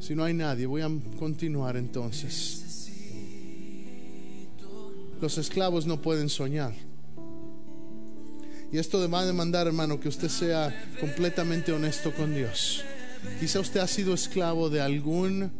Si 0.00 0.14
no 0.14 0.24
hay 0.24 0.34
nadie, 0.34 0.66
voy 0.66 0.82
a 0.82 0.90
continuar 1.18 1.76
entonces. 1.76 2.88
Los 5.20 5.36
esclavos 5.38 5.86
no 5.86 6.00
pueden 6.00 6.28
soñar. 6.28 6.72
Y 8.72 8.78
esto 8.78 9.08
va 9.10 9.20
a 9.20 9.26
demandar, 9.26 9.66
hermano, 9.66 10.00
que 10.00 10.08
usted 10.08 10.28
sea 10.28 10.74
completamente 11.00 11.72
honesto 11.72 12.12
con 12.14 12.34
Dios. 12.34 12.82
Quizá 13.38 13.60
usted 13.60 13.80
ha 13.80 13.86
sido 13.86 14.14
esclavo 14.14 14.70
de 14.70 14.80
algún 14.80 15.52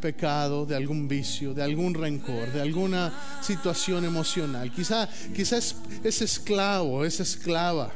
pecado, 0.00 0.66
de 0.66 0.74
algún 0.74 1.06
vicio, 1.06 1.54
de 1.54 1.62
algún 1.62 1.94
rencor, 1.94 2.52
de 2.52 2.60
alguna 2.60 3.12
situación 3.42 4.04
emocional. 4.04 4.72
Quizá, 4.72 5.08
quizá 5.34 5.58
es, 5.58 5.76
es 6.02 6.22
esclavo, 6.22 7.04
es 7.04 7.20
esclava 7.20 7.92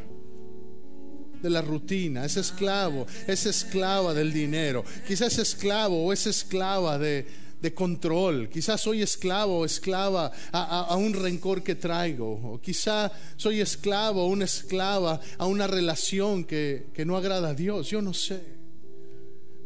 de 1.45 1.51
la 1.51 1.61
rutina, 1.61 2.25
es 2.25 2.37
esclavo, 2.37 3.07
es 3.27 3.45
esclava 3.45 4.15
del 4.15 4.33
dinero, 4.33 4.83
quizás 5.07 5.35
es 5.35 5.51
esclavo 5.51 6.07
o 6.07 6.13
es 6.13 6.27
esclava 6.27 6.99
de, 6.99 7.27
de 7.61 7.75
control, 7.75 8.49
quizás 8.49 8.81
soy 8.81 9.03
esclavo 9.03 9.59
o 9.59 9.65
esclava 9.65 10.33
a, 10.53 10.97
un 10.97 11.13
rencor 11.13 11.63
que 11.63 11.75
traigo, 11.75 12.33
o 12.33 12.61
quizá 12.61 13.13
soy 13.37 13.61
esclavo 13.61 14.25
o 14.25 14.29
una 14.29 14.47
esclava 14.47 15.21
a 15.37 15.47
una 15.47 15.67
relación 15.67 16.45
que, 16.45 16.87
que 16.95 17.05
no 17.05 17.17
agrada 17.17 17.51
a 17.51 17.55
Dios, 17.55 17.91
yo 17.91 18.01
no 18.01 18.15
sé. 18.15 18.54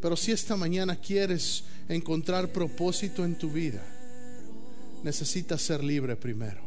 Pero 0.01 0.15
si 0.15 0.31
esta 0.31 0.55
mañana 0.55 0.95
quieres 0.95 1.63
encontrar 1.87 2.51
propósito 2.51 3.25
en 3.25 3.37
tu 3.37 3.51
vida, 3.51 3.83
necesitas 5.03 5.61
ser 5.61 5.83
libre 5.83 6.15
primero. 6.15 6.61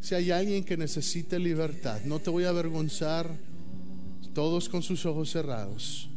Si 0.00 0.14
hay 0.14 0.30
alguien 0.30 0.64
que 0.64 0.76
necesite 0.76 1.38
libertad, 1.38 2.00
no 2.04 2.20
te 2.20 2.30
voy 2.30 2.44
a 2.44 2.50
avergonzar, 2.50 3.30
todos 4.34 4.68
con 4.68 4.82
sus 4.82 5.04
ojos 5.04 5.30
cerrados. 5.30 6.08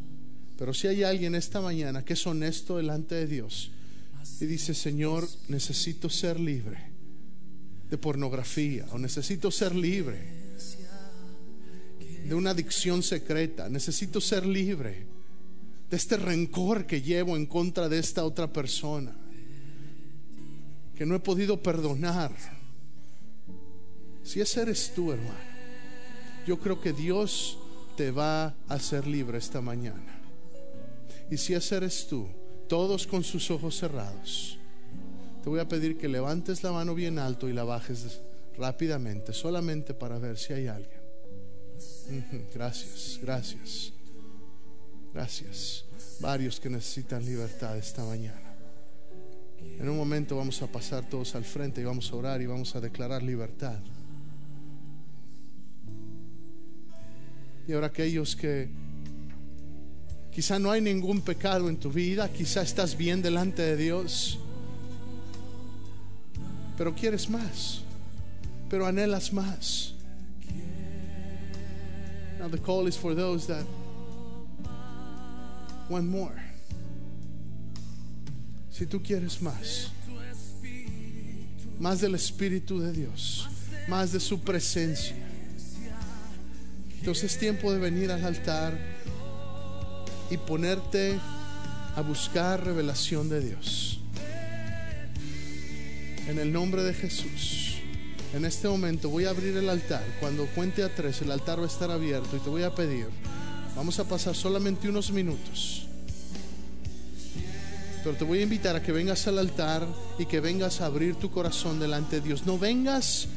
Pero 0.58 0.76
si 0.76 0.88
hay 0.88 1.02
alguien 1.02 1.34
esta 1.34 1.60
mañana 1.60 2.06
que 2.06 2.14
es 2.14 2.28
honesto 2.28 2.78
delante 2.78 3.16
de 3.16 3.26
Dios 3.26 3.72
y 4.40 4.46
dice, 4.46 4.76
Señor, 4.76 5.28
necesito 5.48 6.08
ser 6.08 6.40
libre 6.40 6.78
de 7.90 7.98
pornografía 7.98 8.86
o 8.92 9.00
necesito 9.00 9.50
ser 9.50 9.76
libre 9.76 10.41
de 12.26 12.36
una 12.36 12.52
adicción 12.52 13.04
secreta, 13.04 13.70
necesito 13.70 14.22
ser 14.22 14.46
libre 14.46 15.06
de 15.90 15.98
este 15.98 16.18
rencor 16.18 16.86
que 16.86 17.02
llevo 17.02 17.36
en 17.36 17.46
contra 17.46 17.90
de 17.90 18.00
esta 18.00 18.24
otra 18.24 18.52
persona, 18.52 19.16
que 20.96 21.06
no 21.06 21.16
he 21.16 21.20
podido 21.20 21.62
perdonar 21.62 22.32
si 24.24 24.40
ese 24.40 24.62
eres 24.62 24.94
tú, 24.94 25.12
hermano, 25.12 25.40
yo 26.46 26.60
creo 26.60 26.80
que 26.80 26.94
Dios 26.94 27.58
te 27.98 28.12
va 28.12 28.46
a 28.46 28.56
hacer 28.70 29.08
libre 29.08 29.38
esta 29.38 29.62
mañana. 29.62 30.22
Y 31.30 31.38
si 31.38 31.54
ese 31.54 31.78
eres 31.78 32.08
tú, 32.08 32.28
todos 32.68 33.08
con 33.08 33.24
sus 33.24 33.50
ojos 33.52 33.78
cerrados, 33.78 34.58
te 35.44 35.50
voy 35.50 35.60
a 35.60 35.68
pedir 35.68 35.98
que 35.98 36.08
levantes 36.08 36.64
la 36.64 36.72
mano 36.72 36.94
bien 36.94 37.20
alto 37.20 37.50
y 37.50 37.54
la 37.54 37.64
bajes 37.64 38.22
rápidamente, 38.58 39.34
solamente 39.34 39.94
para 39.94 40.20
ver 40.20 40.38
si 40.38 40.54
hay 40.54 40.68
alguien. 40.68 41.01
Gracias, 42.54 43.20
gracias, 43.22 43.94
gracias. 45.14 45.86
Varios 46.20 46.60
que 46.60 46.70
necesitan 46.70 47.26
libertad 47.26 47.78
esta 47.78 48.04
mañana. 48.04 48.52
En 49.80 49.90
un 49.90 49.98
momento 49.98 50.36
vamos 50.36 50.62
a 50.62 50.68
pasar 50.68 51.08
todos 51.10 51.34
al 51.36 51.46
frente 51.46 51.82
y 51.82 51.84
vamos 51.84 52.12
a 52.12 52.16
orar 52.16 52.42
y 52.42 52.46
vamos 52.46 52.76
a 52.76 52.82
declarar 52.82 53.24
libertad. 53.24 53.80
Y 57.68 57.74
ahora 57.74 57.88
aquellos 57.88 58.36
que 58.36 58.70
quizá 60.32 60.60
no 60.60 60.72
hay 60.72 60.82
ningún 60.82 61.22
pecado 61.22 61.70
en 61.70 61.78
tu 61.78 61.92
vida, 61.92 62.30
quizá 62.30 62.62
estás 62.62 62.98
bien 62.98 63.22
delante 63.22 63.62
de 63.62 63.78
Dios, 63.78 64.40
pero 66.78 66.94
quieres 66.94 67.30
más, 67.30 67.82
pero 68.70 68.86
anhelas 68.86 69.32
más. 69.32 69.96
Now 72.42 72.50
the 72.50 72.58
call 72.58 72.88
is 72.88 72.98
for 72.98 73.14
those 73.14 73.48
that 73.48 73.66
want 75.88 76.08
more. 76.08 76.44
Si 78.72 78.86
tú 78.86 79.02
quieres 79.02 79.42
más, 79.42 79.92
más 81.80 82.02
del 82.02 82.16
Espíritu 82.16 82.80
de 82.82 82.92
Dios, 82.92 83.48
más 83.88 84.12
de 84.12 84.20
su 84.20 84.40
presencia 84.40 85.16
entonces 87.02 87.32
es 87.34 87.40
tiempo 87.40 87.74
de 87.74 87.80
venir 87.80 88.12
al 88.12 88.24
altar 88.24 88.78
y 90.30 90.38
ponerte 90.38 91.20
a 91.96 92.02
buscar 92.02 92.64
revelación 92.64 93.28
de 93.28 93.42
Dios. 93.42 94.00
En 96.28 96.38
el 96.38 96.54
nombre 96.54 96.84
de 96.84 96.94
Jesús. 96.94 97.71
En 98.34 98.46
este 98.46 98.68
momento 98.68 99.10
voy 99.10 99.26
a 99.26 99.32
abrir 99.32 99.58
el 99.58 99.70
altar. 99.70 100.04
Cuando 100.20 100.46
cuente 100.48 100.84
a 100.84 100.94
tres, 100.94 101.22
el 101.22 101.32
altar 101.32 101.60
va 101.60 101.64
a 101.64 101.68
estar 101.68 101.92
abierto 101.92 102.38
y 102.38 102.40
te 102.40 102.50
voy 102.50 102.64
a 102.64 102.74
pedir. 102.74 103.08
Vamos 103.76 104.00
a 104.00 104.06
pasar 104.06 104.36
solamente 104.36 104.88
unos 104.88 105.12
minutos. 105.12 105.88
Pero 108.04 108.16
te 108.16 108.24
voy 108.24 108.40
a 108.40 108.44
invitar 108.44 108.76
a 108.76 108.82
que 108.82 108.92
vengas 108.92 109.28
al 109.28 109.38
altar 109.38 109.86
y 110.18 110.26
que 110.26 110.40
vengas 110.40 110.82
a 110.82 110.86
abrir 110.86 111.16
tu 111.16 111.30
corazón 111.30 111.80
delante 111.80 112.18
de 112.18 112.28
Dios. 112.28 112.46
No 112.46 112.58
vengas 112.58 113.28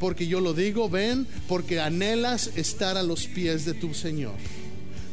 porque 0.00 0.26
yo 0.26 0.40
lo 0.40 0.54
digo, 0.54 0.88
ven, 0.88 1.26
porque 1.46 1.80
anhelas 1.80 2.50
estar 2.56 2.96
a 2.96 3.02
los 3.02 3.26
pies 3.26 3.64
de 3.64 3.74
tu 3.74 3.94
Señor 3.94 4.34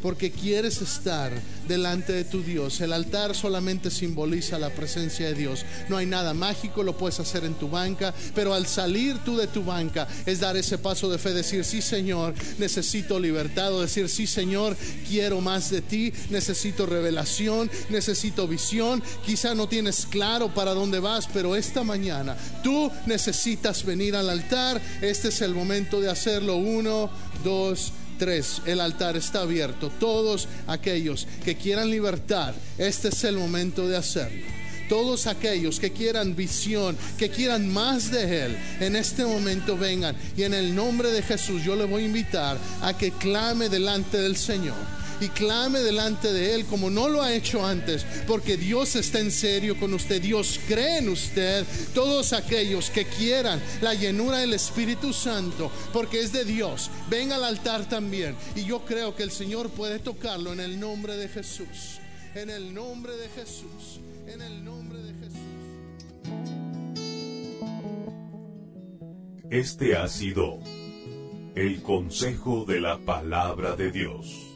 porque 0.03 0.31
quieres 0.31 0.81
estar 0.81 1.31
delante 1.65 2.11
de 2.11 2.25
tu 2.25 2.43
Dios. 2.43 2.81
El 2.81 2.91
altar 2.91 3.33
solamente 3.33 3.89
simboliza 3.89 4.59
la 4.59 4.69
presencia 4.69 5.27
de 5.27 5.33
Dios. 5.33 5.65
No 5.87 5.95
hay 5.95 6.05
nada 6.05 6.33
mágico, 6.33 6.83
lo 6.83 6.97
puedes 6.97 7.21
hacer 7.21 7.45
en 7.45 7.53
tu 7.53 7.69
banca, 7.69 8.13
pero 8.35 8.53
al 8.53 8.67
salir 8.67 9.17
tú 9.23 9.37
de 9.37 9.47
tu 9.47 9.63
banca 9.63 10.05
es 10.25 10.41
dar 10.41 10.57
ese 10.57 10.77
paso 10.77 11.09
de 11.09 11.17
fe, 11.17 11.31
decir, 11.31 11.63
sí 11.63 11.81
Señor, 11.81 12.33
necesito 12.57 13.17
libertad, 13.17 13.73
o 13.73 13.79
decir, 13.79 14.09
sí 14.09 14.27
Señor, 14.27 14.75
quiero 15.07 15.39
más 15.39 15.69
de 15.69 15.81
ti, 15.81 16.11
necesito 16.29 16.85
revelación, 16.85 17.71
necesito 17.89 18.45
visión. 18.45 19.01
Quizá 19.25 19.55
no 19.55 19.69
tienes 19.69 20.05
claro 20.05 20.53
para 20.53 20.73
dónde 20.73 20.99
vas, 20.99 21.29
pero 21.33 21.55
esta 21.55 21.85
mañana 21.85 22.35
tú 22.61 22.91
necesitas 23.05 23.85
venir 23.85 24.17
al 24.17 24.29
altar. 24.29 24.81
Este 25.01 25.29
es 25.29 25.39
el 25.39 25.55
momento 25.55 26.01
de 26.01 26.09
hacerlo. 26.09 26.57
Uno, 26.57 27.09
dos, 27.41 27.93
el 28.65 28.79
altar 28.79 29.17
está 29.17 29.41
abierto. 29.41 29.89
Todos 29.99 30.47
aquellos 30.67 31.27
que 31.43 31.55
quieran 31.55 31.89
libertad, 31.89 32.53
este 32.77 33.09
es 33.09 33.23
el 33.23 33.37
momento 33.37 33.87
de 33.87 33.97
hacerlo. 33.97 34.45
Todos 34.87 35.27
aquellos 35.27 35.79
que 35.79 35.91
quieran 35.91 36.35
visión, 36.35 36.95
que 37.17 37.29
quieran 37.29 37.67
más 37.67 38.11
de 38.11 38.45
Él, 38.45 38.57
en 38.79 38.95
este 38.95 39.25
momento 39.25 39.77
vengan. 39.77 40.15
Y 40.37 40.43
en 40.43 40.53
el 40.53 40.75
nombre 40.75 41.11
de 41.11 41.21
Jesús 41.21 41.63
yo 41.63 41.75
le 41.75 41.85
voy 41.85 42.03
a 42.03 42.07
invitar 42.07 42.57
a 42.81 42.97
que 42.97 43.11
clame 43.11 43.69
delante 43.69 44.17
del 44.17 44.35
Señor 44.35 45.02
y 45.19 45.29
clame 45.29 45.79
delante 45.79 46.31
de 46.31 46.55
Él 46.55 46.65
como 46.65 46.89
no 46.89 47.07
lo 47.07 47.21
ha 47.21 47.33
hecho 47.33 47.65
antes, 47.65 48.05
porque 48.27 48.57
Dios 48.57 48.95
está 48.95 49.19
en 49.19 49.31
serio 49.31 49.79
con 49.79 49.93
usted, 49.93 50.21
Dios 50.21 50.59
cree 50.67 50.99
en 50.99 51.09
usted, 51.09 51.65
todos 51.93 52.33
aquellos 52.33 52.89
que 52.89 53.05
quieran 53.05 53.61
la 53.81 53.93
llenura 53.93 54.39
del 54.39 54.53
Espíritu 54.53 55.13
Santo, 55.13 55.71
porque 55.91 56.21
es 56.21 56.31
de 56.31 56.45
Dios, 56.45 56.89
ven 57.09 57.31
al 57.31 57.43
altar 57.43 57.87
también. 57.87 58.35
Y 58.55 58.63
yo 58.65 58.85
creo 58.85 59.15
que 59.15 59.23
el 59.23 59.31
Señor 59.31 59.69
puede 59.69 59.99
tocarlo 59.99 60.53
en 60.53 60.59
el 60.59 60.79
nombre 60.79 61.15
de 61.17 61.27
Jesús, 61.27 61.99
en 62.35 62.49
el 62.49 62.73
nombre 62.73 63.15
de 63.15 63.29
Jesús, 63.29 63.99
en 64.27 64.41
el 64.41 64.63
nombre 64.63 64.99
de 64.99 65.13
Jesús. 65.13 65.39
Este 69.49 69.95
ha 69.95 70.07
sido 70.07 70.59
el 71.55 71.83
consejo 71.83 72.65
de 72.65 72.81
la 72.81 72.97
palabra 72.97 73.75
de 73.75 73.91
Dios 73.91 74.52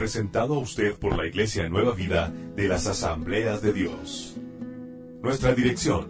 presentado 0.00 0.54
a 0.54 0.58
usted 0.60 0.94
por 0.94 1.14
la 1.14 1.26
Iglesia 1.26 1.68
Nueva 1.68 1.92
Vida 1.92 2.32
de 2.56 2.68
las 2.68 2.86
Asambleas 2.86 3.60
de 3.60 3.74
Dios. 3.74 4.34
Nuestra 5.20 5.52
dirección, 5.52 6.08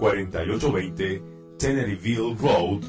4820 0.00 1.22
Teneryville 1.56 2.34
Road, 2.34 2.82